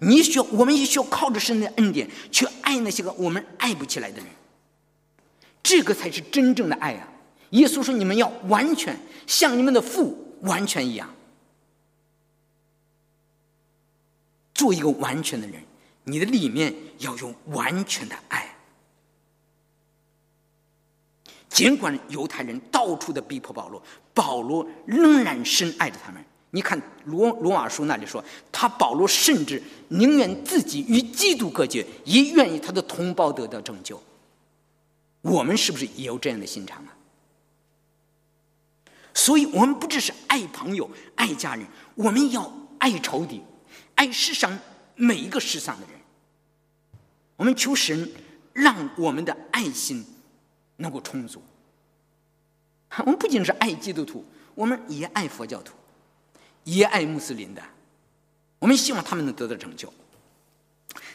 [0.00, 4.26] 你需要，我们也需要靠着神的恩典去爱那些个我们爱不起来的人，
[5.62, 7.08] 这个才是真正的爱啊！
[7.50, 11.08] 耶稣说：“你们要完全像你们的父完全一样，
[14.54, 15.62] 做一个完全的人，
[16.04, 18.54] 你的里面要有完全的爱。
[21.48, 23.82] 尽管犹太人到处的逼迫保罗，
[24.12, 34.02] 保罗仍然深爱着他们。”你看罗罗马书那里说，他保罗甚至宁愿自己与基督隔绝，也愿意他的同胞得到拯救。
[35.20, 36.95] 我们是不是也有这样的心肠啊？
[39.16, 43.42] 所以，我们不只是爱朋友、爱家人，我们要爱仇敌，
[43.94, 44.56] 爱世上
[44.94, 45.98] 每一个世上的人。
[47.36, 48.12] 我们求神
[48.52, 50.04] 让我们的爱心
[50.76, 51.42] 能够充足。
[52.98, 54.22] 我们不仅是爱基督徒，
[54.54, 55.72] 我们也爱佛教徒。
[56.64, 57.62] 也爱穆斯林的，
[58.58, 59.90] 我们希望他们能得到拯救。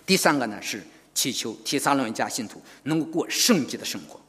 [0.08, 0.84] 第三个呢是
[1.14, 4.20] 祈求提撒罗尼迦信徒能够过圣洁的生活。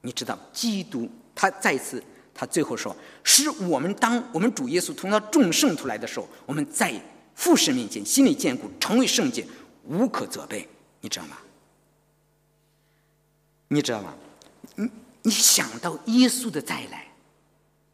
[0.00, 2.02] 你知道，基督他再次
[2.34, 6.92] 他最后说：“是我们当我们主耶稣同到众圣徒来的时候，我们在
[7.34, 9.46] 父神面前心里坚固，成为圣洁，
[9.84, 10.68] 无可责备。”
[11.00, 11.36] 你知道吗？
[13.68, 14.14] 你知道吗？
[14.76, 14.88] 你
[15.22, 17.06] 你想到耶稣的再来？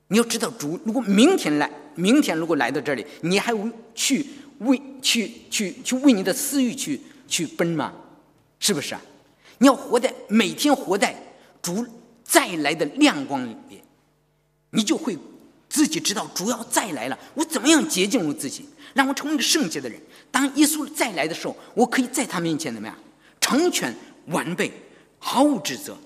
[0.09, 3.53] 你要知道，主如果明天来，明天如果来到这里，你还
[3.95, 4.27] 去
[4.61, 7.93] 为去去去为你的私欲去去奔吗？
[8.59, 9.01] 是不是啊？
[9.59, 11.15] 你要活在每天活在
[11.61, 11.87] 主
[12.25, 13.83] 再来的亮光里面，
[14.71, 15.17] 你就会
[15.69, 20.01] 自己知道主要再来了，我怎么样洁净我自己，让我成为一个圣洁的人。
[20.31, 22.97] 当耶稣再来的时候，我可以在他面前怎么样，
[23.41, 23.95] 成全
[24.27, 24.73] 完备，
[25.19, 25.97] 毫无指责，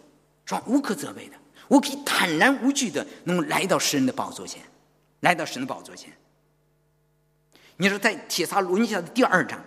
[0.45, 0.63] 是吧？
[0.67, 1.35] 无可责备的。
[1.69, 4.63] 我可以坦然无惧的能够来到神的宝座前，
[5.21, 6.13] 来到神的宝座前。
[7.79, 9.59] 你说在铁撒罗尼迦的第二章，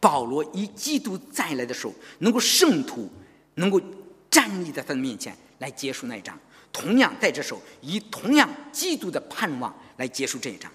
[0.00, 3.08] 保罗以基督再来的时候，能够圣徒
[3.54, 3.80] 能够
[4.28, 6.38] 站立在他的面前来结束那一章。
[6.74, 10.70] 同样在这时候，以同样基督的盼望来结束这一章。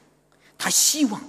[0.58, 1.22] 他希望，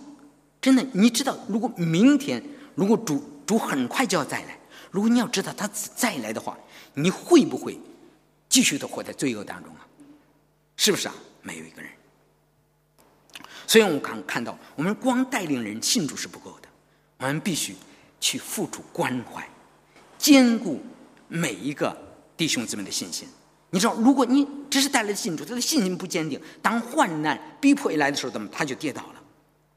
[0.60, 2.40] 真的，你知道，如果明天
[2.76, 4.56] 如果主主很快就要再来，
[4.92, 6.56] 如果你要知道他再来的话，
[6.94, 7.76] 你会不会？
[8.48, 9.86] 继续的活在罪恶当中啊，
[10.76, 11.14] 是不是啊？
[11.42, 11.90] 没有一个人。
[13.66, 16.68] 所以我们刚看到，我们光带领人信主是不够的，
[17.18, 17.74] 我们必须
[18.20, 19.48] 去付出关怀，
[20.18, 20.80] 兼顾
[21.28, 21.96] 每一个
[22.36, 23.28] 弟兄姊妹的信心。
[23.70, 29.14] 你知道，如果你只是带来信主，他的信心不坚定，当患难逼迫一来的时候，怎么他就跌倒了，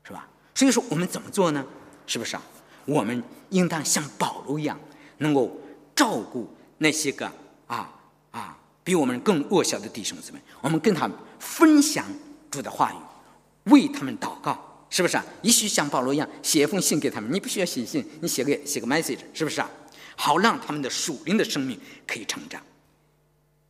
[0.03, 0.27] 是吧？
[0.55, 1.63] 所以说，我们怎么做呢？
[2.07, 2.41] 是不是啊？
[2.85, 4.79] 我们应当像保罗一样，
[5.19, 5.55] 能够
[5.95, 7.31] 照顾那些个
[7.67, 7.89] 啊
[8.31, 8.57] 啊。
[8.83, 12.05] 比我们更弱小的弟兄姊妹，我们跟他们分享
[12.51, 15.23] 主的话语，为他们祷告，是不是啊？
[15.41, 19.69] 也许像保罗一样写一封信给他们，你不需要写信，你写个写个 message，是不是啊？
[20.17, 22.61] 好让他们的属灵的生命可以成长。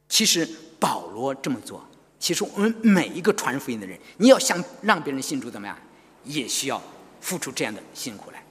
[0.10, 0.48] 其实
[0.80, 1.84] 保罗这么做，
[2.20, 5.78] 其实我们每一个传福音的人，你要想让别人信主怎么样，
[6.24, 6.82] 也需要
[7.20, 8.44] 付出这样的辛苦来。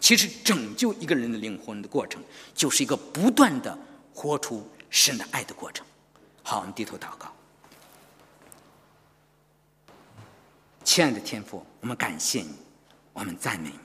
[0.00, 2.22] 其实拯救一个人的灵魂的过程，
[2.54, 3.76] 就是一个不断的
[4.14, 5.84] 活出神的爱的过程。
[6.42, 7.30] 好，我们低头祷告。
[10.82, 12.54] 亲爱的天父，我们感谢你，
[13.12, 13.78] 我们赞美你。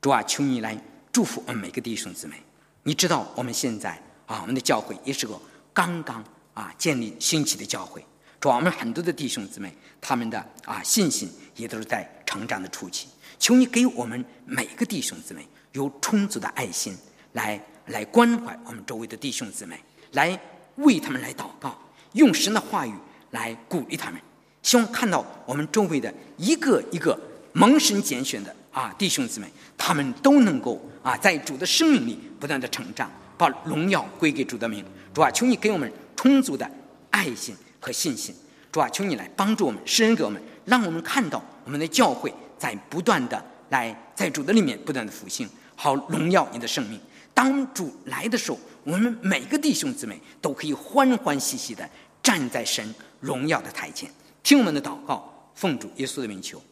[0.00, 0.76] 主啊，求你来
[1.12, 2.42] 祝福我们每个弟兄姊妹。
[2.82, 3.90] 你知道我们现在
[4.26, 5.40] 啊，我们的教会也是个
[5.72, 8.04] 刚刚啊建立兴起的教会。
[8.40, 13.08] 主啊，我们很多的弟兄姊妹，他们的啊信心也都是在成长的初期。
[13.38, 16.96] 求你给我们每个弟兄姊妹有充足的爱心，
[17.32, 19.78] 来来关怀我们周围的弟兄姊妹，
[20.12, 20.38] 来。
[20.76, 21.78] 为他们来祷告，
[22.14, 22.94] 用神的话语
[23.32, 24.18] 来鼓励他们，
[24.62, 27.16] 希望看到我们周围的一个一个
[27.52, 29.46] 蒙神拣选的啊弟兄姊妹，
[29.76, 34.82] 他们都能够啊在主的生命里不断的成长，把荣耀归给主的名。
[35.14, 36.68] 主啊，求你给我们充足的
[37.10, 38.34] 爱心和信心。
[38.70, 46.98] 主啊，求你来帮助我们，施恩给我们，让我们看到我们的教会在不断的来在主的里面不断的复兴，好荣耀你的生命。
[47.34, 51.88] 当主来的时候，我们每个弟兄姊妹都可以欢欢喜喜的
[52.22, 54.10] 站在神荣耀的台前，
[54.42, 56.62] 听我们的祷告，奉主耶稣的名求，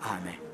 [0.00, 0.49] 阿门。